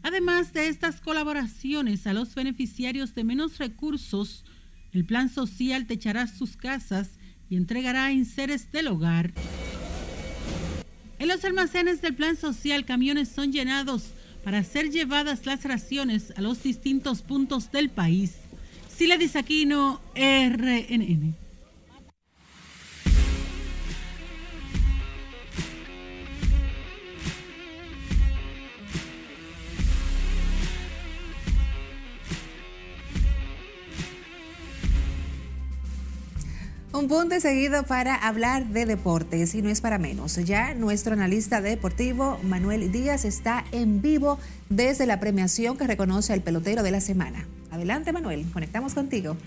Además 0.08 0.54
de 0.54 0.70
estas 0.70 1.02
colaboraciones 1.02 2.08
a 2.08 2.14
los 2.14 2.34
beneficiarios 2.34 3.14
de 3.14 3.26
menos 3.26 3.58
recursos, 3.58 4.46
el 4.94 5.04
plan 5.04 5.28
social 5.28 5.86
techará 5.86 6.28
sus 6.28 6.56
casas 6.56 7.10
y 7.50 7.58
entregará 7.58 8.10
enseres 8.10 8.72
del 8.72 8.88
hogar. 8.88 9.34
En 11.20 11.28
los 11.28 11.44
almacenes 11.44 12.02
del 12.02 12.16
plan 12.16 12.38
social, 12.38 12.86
camiones 12.86 13.28
son 13.28 13.52
llenados 13.52 14.12
para 14.46 14.64
ser 14.64 14.92
llevadas 14.92 15.46
las 15.46 15.66
raciones 15.66 16.32
a 16.38 16.42
los 16.42 16.64
distintos 16.64 17.22
puntos 17.22 17.70
del 17.74 17.90
país. 17.90 18.36
Sila 18.88 19.18
Disaquino, 19.18 20.00
RNN. 20.16 21.47
Un 36.98 37.08
punto 37.08 37.40
seguido 37.40 37.84
para 37.84 38.16
hablar 38.16 38.66
de 38.66 38.88
deportes 38.88 39.54
y 39.54 39.62
no 39.62 39.70
es 39.70 39.82
para 39.82 40.00
menos. 40.00 40.36
Ya 40.38 40.74
nuestro 40.74 41.14
analista 41.14 41.62
deportivo 41.62 42.40
Manuel 42.42 42.92
Díaz 42.92 43.24
está 43.24 43.64
en 43.72 44.02
vivo 44.02 44.40
desde 44.70 45.06
la 45.06 45.20
premiación 45.20 45.78
que 45.78 45.86
reconoce 45.86 46.34
al 46.34 46.42
pelotero 46.42 46.82
de 46.82 46.90
la 46.90 47.00
semana. 47.00 47.48
Adelante 47.70 48.12
Manuel, 48.12 48.48
conectamos 48.52 48.96
contigo. 48.96 49.38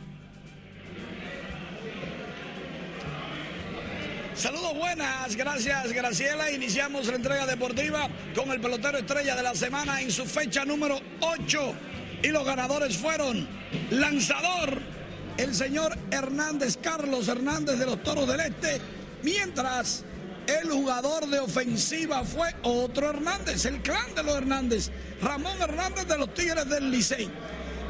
Saludos 4.37 4.79
buenas, 4.79 5.35
gracias 5.35 5.93
Graciela. 5.93 6.53
Iniciamos 6.53 7.09
la 7.09 7.17
entrega 7.17 7.47
deportiva 7.47 8.09
con 8.37 8.53
el 8.53 8.61
pelotero 8.61 8.99
estrella 8.99 9.35
de 9.35 9.43
la 9.43 9.57
semana 9.57 10.01
en 10.01 10.13
su 10.13 10.25
fecha 10.25 10.65
número 10.65 11.01
8 11.19 11.75
y 12.23 12.29
los 12.29 12.47
ganadores 12.47 12.97
fueron 12.97 13.49
lanzador 13.91 15.00
el 15.41 15.55
señor 15.55 15.97
Hernández, 16.11 16.79
Carlos 16.83 17.29
Hernández 17.29 17.79
de 17.79 17.87
los 17.87 18.03
Toros 18.03 18.29
del 18.29 18.41
Este, 18.41 18.79
mientras 19.23 20.05
el 20.47 20.71
jugador 20.71 21.27
de 21.29 21.39
ofensiva 21.39 22.25
fue 22.25 22.55
otro 22.63 23.09
Hernández, 23.09 23.65
el 23.65 23.81
clan 23.81 24.15
de 24.15 24.23
los 24.23 24.37
Hernández, 24.37 24.91
Ramón 25.23 25.57
Hernández 25.61 26.07
de 26.07 26.19
los 26.19 26.35
Tigres 26.35 26.69
del 26.69 26.91
Licey. 26.91 27.31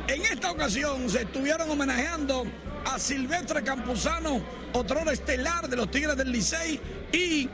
En 0.07 0.23
esta 0.27 0.53
ocasión 0.53 1.11
se 1.11 1.23
estuvieron 1.23 1.69
homenajeando 1.69 2.45
a 2.85 3.01
Silvestre 3.01 3.65
Campuzano, 3.65 4.41
otro 4.73 5.11
estelar 5.11 5.69
de 5.69 5.77
los 5.77 5.91
Tigres 5.91 6.17
del 6.17 6.31
Licey, 6.31 6.81
y 7.13 7.49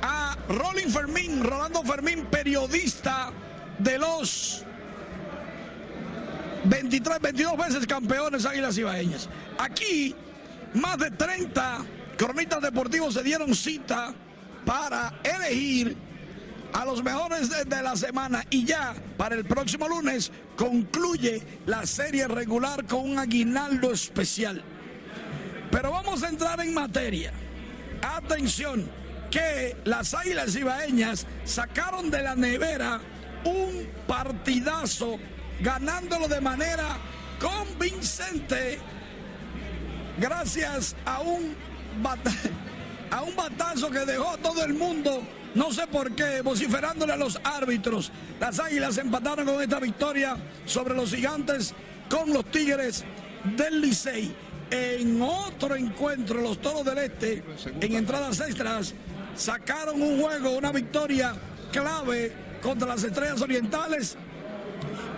a 0.00 0.34
Rolling 0.48 0.88
Fermín, 0.88 1.44
Rolando 1.44 1.82
Fermín, 1.82 2.26
periodista 2.30 3.30
de 3.78 3.98
los 3.98 4.64
23, 6.64 7.20
22 7.20 7.56
veces 7.56 7.86
campeones 7.86 8.46
Águilas 8.46 8.76
Ibaeñas. 8.78 9.28
Aquí, 9.58 10.14
más 10.74 10.98
de 10.98 11.10
30 11.10 11.84
cronistas 12.16 12.62
deportivos 12.62 13.14
se 13.14 13.22
dieron 13.22 13.54
cita 13.54 14.14
para 14.64 15.20
elegir 15.24 15.96
a 16.72 16.84
los 16.84 17.02
mejores 17.02 17.50
de, 17.50 17.82
la 17.82 17.96
semana 17.96 18.44
y 18.48 18.64
ya 18.64 18.94
para 19.16 19.34
el 19.34 19.44
próximo 19.44 19.88
lunes 19.88 20.30
concluye 20.56 21.42
la 21.66 21.86
serie 21.86 22.28
regular 22.28 22.86
con 22.86 23.10
un 23.10 23.18
aguinaldo 23.18 23.92
especial. 23.92 24.62
Pero 25.70 25.90
vamos 25.90 26.22
a 26.22 26.28
entrar 26.28 26.60
en 26.60 26.72
materia. 26.72 27.32
Atención, 28.02 28.88
que 29.30 29.76
las 29.84 30.14
Águilas 30.14 30.54
Ibaeñas 30.54 31.26
sacaron 31.44 32.10
de 32.10 32.22
la 32.22 32.34
nevera 32.34 33.00
un 33.44 33.88
partidazo 34.06 35.18
ganándolo 35.62 36.26
de 36.26 36.40
manera 36.40 36.98
convincente 37.38 38.78
gracias 40.18 40.96
a 41.04 41.20
un, 41.20 41.54
a 43.10 43.22
un 43.22 43.36
batazo 43.36 43.90
que 43.90 44.00
dejó 44.00 44.30
a 44.30 44.38
todo 44.38 44.64
el 44.64 44.74
mundo, 44.74 45.22
no 45.54 45.72
sé 45.72 45.86
por 45.86 46.12
qué, 46.12 46.40
vociferándole 46.42 47.12
a 47.12 47.16
los 47.16 47.38
árbitros. 47.44 48.10
Las 48.40 48.58
Águilas 48.58 48.98
empataron 48.98 49.46
con 49.46 49.62
esta 49.62 49.78
victoria 49.78 50.36
sobre 50.66 50.94
los 50.94 51.14
gigantes 51.14 51.74
con 52.08 52.32
los 52.32 52.44
Tigres 52.46 53.04
del 53.56 53.80
Licey. 53.80 54.34
En 54.70 55.20
otro 55.20 55.76
encuentro, 55.76 56.40
los 56.40 56.60
Toros 56.60 56.84
del 56.84 56.98
Este, 56.98 57.44
en 57.80 57.94
entradas 57.94 58.40
extras, 58.40 58.94
sacaron 59.36 60.00
un 60.00 60.20
juego, 60.20 60.56
una 60.56 60.72
victoria 60.72 61.34
clave 61.70 62.32
contra 62.62 62.88
las 62.88 63.04
Estrellas 63.04 63.40
Orientales 63.42 64.16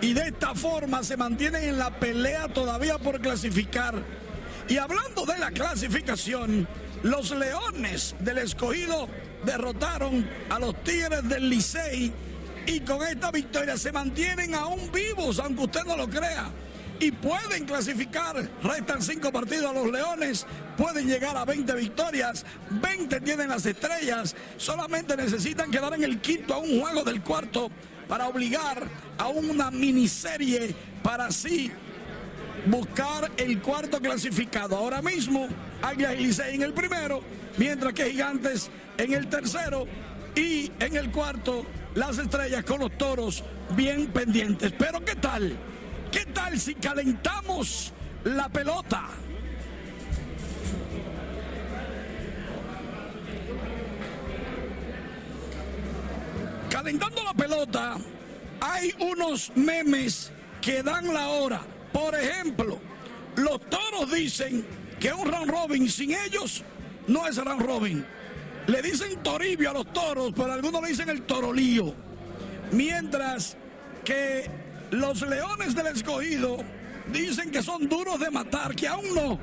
y 0.05 0.13
de 0.13 0.27
esta 0.27 0.53
forma 0.53 1.03
se 1.03 1.17
mantienen 1.17 1.63
en 1.63 1.79
la 1.79 1.89
pelea 1.89 2.47
todavía 2.47 2.99
por 2.99 3.19
clasificar. 3.19 3.95
Y 4.69 4.77
hablando 4.77 5.25
de 5.25 5.39
la 5.39 5.49
clasificación, 5.49 6.67
los 7.01 7.31
Leones 7.31 8.15
del 8.19 8.37
Escogido 8.37 9.09
derrotaron 9.45 10.29
a 10.51 10.59
los 10.59 10.75
Tigres 10.83 11.27
del 11.27 11.49
Licey 11.49 12.13
y 12.67 12.81
con 12.81 13.01
esta 13.01 13.31
victoria 13.31 13.77
se 13.77 13.91
mantienen 13.91 14.53
aún 14.53 14.91
vivos, 14.91 15.39
aunque 15.39 15.63
usted 15.63 15.83
no 15.85 15.97
lo 15.97 16.07
crea. 16.07 16.51
y 16.99 17.11
pueden 17.11 17.65
clasificar. 17.65 18.49
Restan 18.63 19.01
cinco 19.01 19.31
partidos 19.31 19.71
a 19.71 19.73
los 19.73 19.91
Leones, 19.91 20.45
pueden 20.77 21.07
llegar 21.07 21.35
a 21.35 21.43
20 21.43 21.73
victorias, 21.73 22.45
20 22.69 23.19
tienen 23.21 23.49
las 23.49 23.65
estrellas, 23.65 24.33
solamente 24.55 25.17
necesitan 25.17 25.71
quedar 25.71 25.93
en 25.95 26.03
el 26.03 26.21
quinto 26.21 26.53
a 26.53 26.59
un 26.59 26.79
juego 26.79 27.03
del 27.03 27.21
cuarto 27.21 27.69
para 28.07 28.27
obligar 28.27 28.87
a 29.17 29.27
una 29.27 29.71
miniserie 29.71 30.75
para 31.03 31.27
así 31.27 31.71
buscar 32.65 33.31
el 33.37 33.61
cuarto 33.61 33.99
clasificado. 33.99 34.75
Ahora 34.77 35.01
mismo, 35.01 35.47
Águilas 35.81 36.15
y 36.15 36.23
Licey 36.23 36.55
en 36.55 36.63
el 36.63 36.73
primero, 36.73 37.21
mientras 37.57 37.93
que 37.93 38.11
Gigantes 38.11 38.69
en 38.97 39.13
el 39.13 39.27
tercero 39.27 39.85
y 40.35 40.71
en 40.79 40.95
el 40.95 41.11
cuarto, 41.11 41.65
las 41.95 42.17
estrellas 42.17 42.63
con 42.63 42.79
los 42.79 42.97
toros 42.97 43.43
bien 43.75 44.07
pendientes. 44.07 44.73
Pero 44.77 45.03
¿qué 45.03 45.15
tal? 45.15 45.55
¿Qué 46.11 46.25
tal 46.25 46.59
si 46.59 46.75
calentamos 46.75 47.93
la 48.23 48.49
pelota? 48.49 49.09
Calentando 56.85 57.23
la 57.23 57.33
pelota, 57.33 57.97
hay 58.61 58.93
unos 58.99 59.51
memes 59.55 60.31
que 60.61 60.83
dan 60.83 61.11
la 61.11 61.29
hora. 61.29 61.61
Por 61.91 62.13
ejemplo, 62.13 62.77
los 63.37 63.59
toros 63.61 64.13
dicen 64.13 64.63
que 64.99 65.11
un 65.11 65.27
round 65.27 65.49
robin 65.49 65.89
sin 65.89 66.11
ellos 66.11 66.63
no 67.07 67.27
es 67.27 67.43
round 67.43 67.63
robin. 67.63 68.05
Le 68.67 68.83
dicen 68.83 69.17
toribio 69.23 69.71
a 69.71 69.73
los 69.73 69.91
toros, 69.93 70.31
pero 70.35 70.53
algunos 70.53 70.79
le 70.83 70.89
dicen 70.89 71.09
el 71.09 71.23
torolío. 71.23 71.95
Mientras 72.71 73.57
que 74.03 74.47
los 74.91 75.23
leones 75.23 75.73
del 75.73 75.87
escogido 75.87 76.57
dicen 77.11 77.49
que 77.49 77.63
son 77.63 77.89
duros 77.89 78.19
de 78.19 78.29
matar, 78.29 78.75
que 78.75 78.87
aún 78.87 79.11
no, 79.15 79.39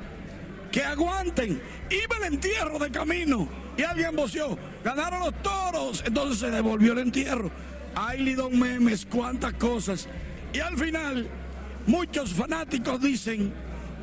que 0.71 0.81
aguanten. 0.81 1.61
Iba 1.89 2.25
el 2.25 2.35
entierro 2.35 2.79
de 2.79 2.89
camino 2.89 3.62
y 3.77 3.83
alguien 3.83 4.15
voció. 4.15 4.57
Ganaron 4.83 5.19
los 5.21 5.41
toros, 5.41 6.03
entonces 6.05 6.39
se 6.39 6.51
devolvió 6.51 6.93
el 6.93 6.99
entierro. 6.99 7.51
Ay, 7.95 8.19
Lidón 8.19 8.59
Memes, 8.59 9.05
cuántas 9.05 9.53
cosas. 9.53 10.07
Y 10.51 10.59
al 10.59 10.77
final, 10.77 11.27
muchos 11.87 12.33
fanáticos 12.33 13.01
dicen 13.01 13.53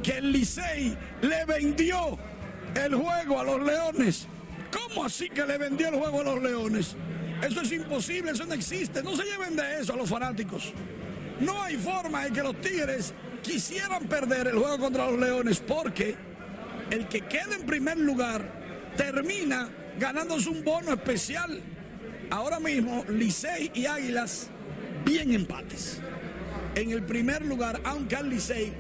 que 0.03 0.19
el 0.19 0.33
Licey 0.33 0.97
le 1.23 1.45
vendió 1.45 2.19
el 2.75 2.95
juego 2.95 3.41
a 3.41 3.45
los 3.45 3.63
leones. 3.63 4.27
¿Cómo 4.73 5.05
así 5.05 5.29
que 5.29 5.45
le 5.45 5.59
vendió 5.59 5.89
el 5.89 5.97
juego 5.97 6.21
a 6.21 6.25
los 6.25 6.43
leones? 6.43 6.97
Eso 7.43 7.63
es 7.63 7.73
imposible, 7.73 8.33
eso 8.33 8.47
no 8.47 8.55
existe. 8.55 9.03
No 9.03 9.17
se 9.17 9.25
lleven 9.25 9.57
de 9.57 9.81
eso 9.81 9.95
a 9.95 9.97
los 9.97 10.09
fanáticos. 10.09 10.73
No 11.41 11.63
hay 11.63 11.77
forma 11.77 12.25
de 12.25 12.33
que 12.33 12.43
los 12.43 12.61
Tigres 12.61 13.15
quisieran 13.43 14.05
perder 14.05 14.49
el 14.49 14.59
juego 14.59 14.79
contra 14.79 15.11
los 15.11 15.19
Leones 15.19 15.61
porque 15.61 16.15
el 16.91 17.09
que 17.09 17.23
quede 17.23 17.55
en 17.55 17.67
primer 17.67 17.99
lugar 17.99 18.60
termina 18.97 19.69
ganándose 19.99 20.49
un 20.49 20.65
bono 20.65 20.93
especial. 20.93 21.61
Ahora 22.31 22.61
mismo, 22.61 23.05
Licey 23.09 23.71
y 23.75 23.87
Águilas 23.87 24.49
bien 25.05 25.33
empates. 25.35 26.01
En 26.75 26.93
el 26.93 27.03
primer 27.03 27.45
lugar, 27.45 27.81
aunque 27.85 28.17
al 28.17 28.31
Licey 28.31 28.73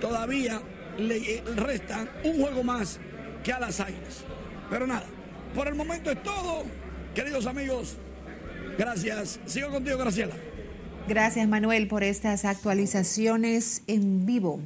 todavía 0.00 0.62
le 0.98 1.42
resta 1.56 2.08
un 2.24 2.40
juego 2.40 2.62
más 2.62 3.00
que 3.42 3.52
a 3.52 3.60
las 3.60 3.80
Águilas. 3.80 4.24
Pero 4.70 4.86
nada, 4.86 5.06
por 5.54 5.68
el 5.68 5.74
momento 5.74 6.10
es 6.10 6.22
todo. 6.22 6.64
Queridos 7.14 7.46
amigos, 7.46 7.96
gracias. 8.78 9.40
Sigo 9.46 9.70
contigo, 9.70 9.98
Graciela. 9.98 10.34
Gracias, 11.08 11.48
Manuel, 11.48 11.88
por 11.88 12.04
estas 12.04 12.44
actualizaciones 12.44 13.82
en 13.88 14.24
vivo. 14.24 14.60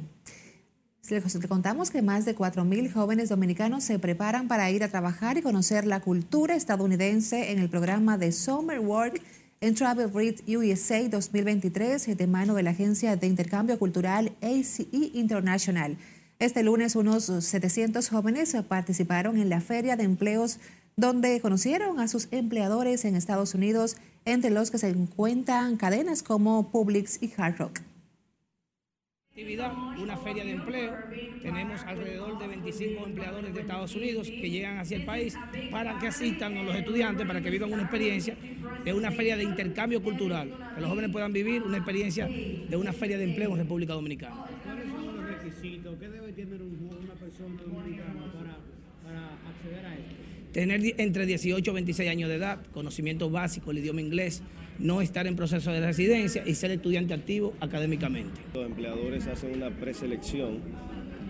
Te 1.07 1.47
contamos 1.47 1.89
que 1.89 2.01
más 2.01 2.25
de 2.25 2.35
4.000 2.35 2.91
jóvenes 2.91 3.29
dominicanos 3.29 3.85
se 3.85 3.97
preparan 3.97 4.49
para 4.49 4.69
ir 4.71 4.83
a 4.83 4.89
trabajar 4.89 5.37
y 5.37 5.41
conocer 5.41 5.85
la 5.85 6.01
cultura 6.01 6.53
estadounidense 6.53 7.53
en 7.53 7.59
el 7.59 7.69
programa 7.69 8.17
de 8.17 8.33
Summer 8.33 8.81
Work 8.81 9.21
en 9.61 9.73
Travel 9.73 10.11
Read 10.13 10.35
USA 10.49 11.07
2023 11.07 12.17
de 12.17 12.27
mano 12.27 12.55
de 12.55 12.63
la 12.63 12.71
Agencia 12.71 13.15
de 13.15 13.25
Intercambio 13.25 13.79
Cultural 13.79 14.35
ACE 14.41 14.85
International. 14.91 15.97
Este 16.39 16.61
lunes 16.61 16.97
unos 16.97 17.23
700 17.23 18.09
jóvenes 18.09 18.57
participaron 18.67 19.37
en 19.37 19.47
la 19.47 19.61
Feria 19.61 19.95
de 19.95 20.03
Empleos 20.03 20.59
donde 20.97 21.39
conocieron 21.39 22.01
a 22.01 22.09
sus 22.09 22.27
empleadores 22.31 23.05
en 23.05 23.15
Estados 23.15 23.53
Unidos, 23.55 23.95
entre 24.25 24.51
los 24.51 24.71
que 24.71 24.77
se 24.77 24.89
encuentran 24.89 25.77
cadenas 25.77 26.21
como 26.21 26.69
Publix 26.69 27.23
y 27.23 27.31
Hard 27.37 27.59
Rock. 27.59 27.79
Actividad, 29.37 29.71
una 30.01 30.17
feria 30.17 30.43
de 30.43 30.49
empleo. 30.53 30.95
Tenemos 31.43 31.83
alrededor 31.83 32.39
de 32.39 32.47
25 32.47 33.05
empleadores 33.05 33.53
de 33.53 33.61
Estados 33.61 33.95
Unidos 33.95 34.31
que 34.31 34.49
llegan 34.49 34.79
hacia 34.79 34.97
el 34.97 35.05
país 35.05 35.37
para 35.69 35.99
que 35.99 36.07
asistan 36.07 36.57
a 36.57 36.63
los 36.63 36.75
estudiantes, 36.75 37.27
para 37.27 37.39
que 37.39 37.51
vivan 37.51 37.71
una 37.71 37.83
experiencia 37.83 38.35
de 38.83 38.93
una 38.93 39.11
feria 39.11 39.37
de 39.37 39.43
intercambio 39.43 40.01
cultural, 40.01 40.51
que 40.73 40.81
los 40.81 40.89
jóvenes 40.89 41.11
puedan 41.11 41.33
vivir 41.33 41.61
una 41.61 41.77
experiencia 41.77 42.27
de 42.27 42.75
una 42.75 42.91
feria 42.91 43.19
de 43.19 43.25
empleo 43.25 43.51
en 43.51 43.57
República 43.57 43.93
Dominicana. 43.93 44.43
¿Cuáles 44.63 44.89
son 44.89 45.05
los 45.05 45.29
requisitos? 45.29 45.99
¿Qué 45.99 46.09
debe 46.09 46.33
tener 46.33 46.59
una 46.59 47.13
persona 47.13 47.61
dominicana 47.61 48.33
para, 48.33 48.57
para 49.03 49.33
acceder 49.51 49.85
a 49.85 49.93
esto? 49.93 50.15
tener 50.51 50.81
entre 50.97 51.27
18 51.27 51.69
y 51.69 51.73
26 51.75 52.09
años 52.09 52.29
de 52.29 52.37
edad, 52.37 52.65
conocimiento 52.73 53.29
básico, 53.29 53.69
el 53.69 53.77
idioma 53.77 54.01
inglés, 54.01 54.41
no 54.79 55.01
estar 55.01 55.27
en 55.27 55.35
proceso 55.35 55.71
de 55.71 55.81
residencia 55.81 56.43
y 56.45 56.55
ser 56.55 56.71
estudiante 56.71 57.13
activo 57.13 57.53
académicamente. 57.59 58.41
Los 58.53 58.65
empleadores 58.65 59.27
hacen 59.27 59.55
una 59.55 59.69
preselección 59.69 60.59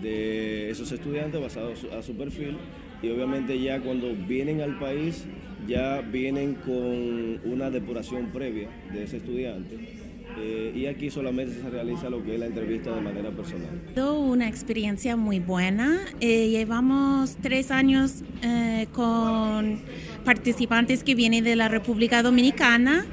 de 0.02 0.70
esos 0.70 0.92
estudiantes 0.92 1.42
basados 1.42 1.86
a 1.98 2.02
su 2.04 2.16
perfil 2.16 2.58
y 3.02 3.10
obviamente 3.10 3.60
ya 3.60 3.80
cuando 3.80 4.14
vienen 4.14 4.62
al 4.62 4.78
país 4.80 5.26
ya 5.68 6.02
vienen 6.02 6.56
con 6.56 7.42
una 7.52 7.70
depuración 7.70 8.28
previa 8.28 8.70
de 8.94 9.04
ese 9.04 9.18
estudiante 9.18 10.08
eh, 10.40 10.72
y 10.76 10.86
aquí 10.86 11.10
solamente 11.10 11.60
se 11.60 11.70
realiza 11.70 12.10
lo 12.10 12.24
que 12.24 12.36
es 12.36 12.40
la 12.40 12.46
entrevista 12.46 12.94
de 12.94 13.02
manera 13.02 13.32
personal. 13.32 13.70
Una 13.98 14.48
experiencia 14.48 15.16
muy 15.16 15.40
buena. 15.40 16.00
Eh, 16.20 16.50
llevamos 16.50 17.38
tres 17.42 17.72
años 17.72 18.24
eh, 18.44 18.88
con 18.94 19.80
participantes 20.26 21.04
que 21.04 21.16
vienen 21.16 21.44
de 21.44 21.56
la 21.56 21.70
República 21.70 22.22
Dominicana 22.22 23.06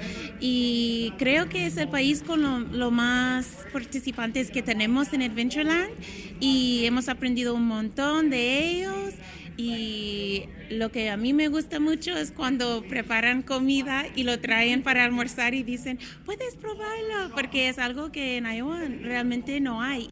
y 0.46 1.14
creo 1.16 1.48
que 1.48 1.64
es 1.64 1.78
el 1.78 1.88
país 1.88 2.22
con 2.22 2.42
lo, 2.78 2.90
más 2.90 3.46
participantes 3.72 4.50
que 4.50 4.62
tenemos 4.62 5.14
en 5.14 5.22
Adventureland 5.22 5.90
y 6.38 6.84
hemos 6.84 7.08
aprendido 7.08 7.54
un 7.54 7.66
montón 7.66 8.28
de 8.28 8.58
ellos 8.58 9.14
y 9.56 10.44
lo 10.68 10.92
que 10.92 11.08
a 11.08 11.16
mí 11.16 11.32
me 11.32 11.48
gusta 11.48 11.80
mucho 11.80 12.14
es 12.14 12.30
cuando 12.30 12.84
preparan 12.86 13.40
comida 13.40 14.04
y 14.14 14.24
lo 14.24 14.38
traen 14.38 14.82
para 14.82 15.06
almorzar 15.06 15.54
y 15.54 15.62
dicen, 15.62 15.98
puedes 16.26 16.56
probarlo, 16.56 17.34
porque 17.34 17.70
es 17.70 17.78
algo 17.78 18.12
que 18.12 18.36
en 18.36 18.44
Iowa 18.44 18.80
realmente 19.00 19.62
no 19.62 19.80
hay. 19.80 20.10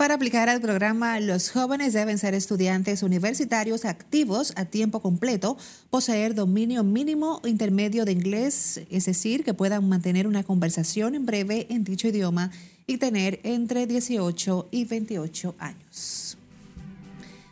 Para 0.00 0.14
aplicar 0.14 0.48
al 0.48 0.62
programa, 0.62 1.20
los 1.20 1.50
jóvenes 1.50 1.92
deben 1.92 2.16
ser 2.16 2.32
estudiantes 2.32 3.02
universitarios 3.02 3.84
activos 3.84 4.54
a 4.56 4.64
tiempo 4.64 5.00
completo, 5.00 5.58
poseer 5.90 6.34
dominio 6.34 6.82
mínimo 6.84 7.42
intermedio 7.44 8.06
de 8.06 8.12
inglés, 8.12 8.80
es 8.88 9.04
decir, 9.04 9.44
que 9.44 9.52
puedan 9.52 9.86
mantener 9.90 10.26
una 10.26 10.42
conversación 10.42 11.14
en 11.14 11.26
breve 11.26 11.66
en 11.68 11.84
dicho 11.84 12.08
idioma 12.08 12.50
y 12.86 12.96
tener 12.96 13.40
entre 13.42 13.86
18 13.86 14.68
y 14.70 14.86
28 14.86 15.54
años. 15.58 16.38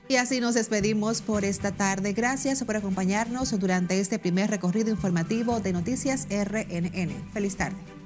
Y 0.09 0.17
así 0.17 0.41
nos 0.41 0.55
despedimos 0.55 1.21
por 1.21 1.45
esta 1.45 1.73
tarde. 1.73 2.15
Gracias 2.15 2.65
por 2.65 2.77
acompañarnos 2.77 3.51
durante 3.61 4.01
este 4.01 4.19
primer 4.19 4.49
recorrido 4.49 4.89
informativo 4.89 5.61
de 5.61 5.75
Noticias 5.75 6.27
RNN. 6.31 7.31
Feliz 7.35 7.57
tarde. 7.57 7.98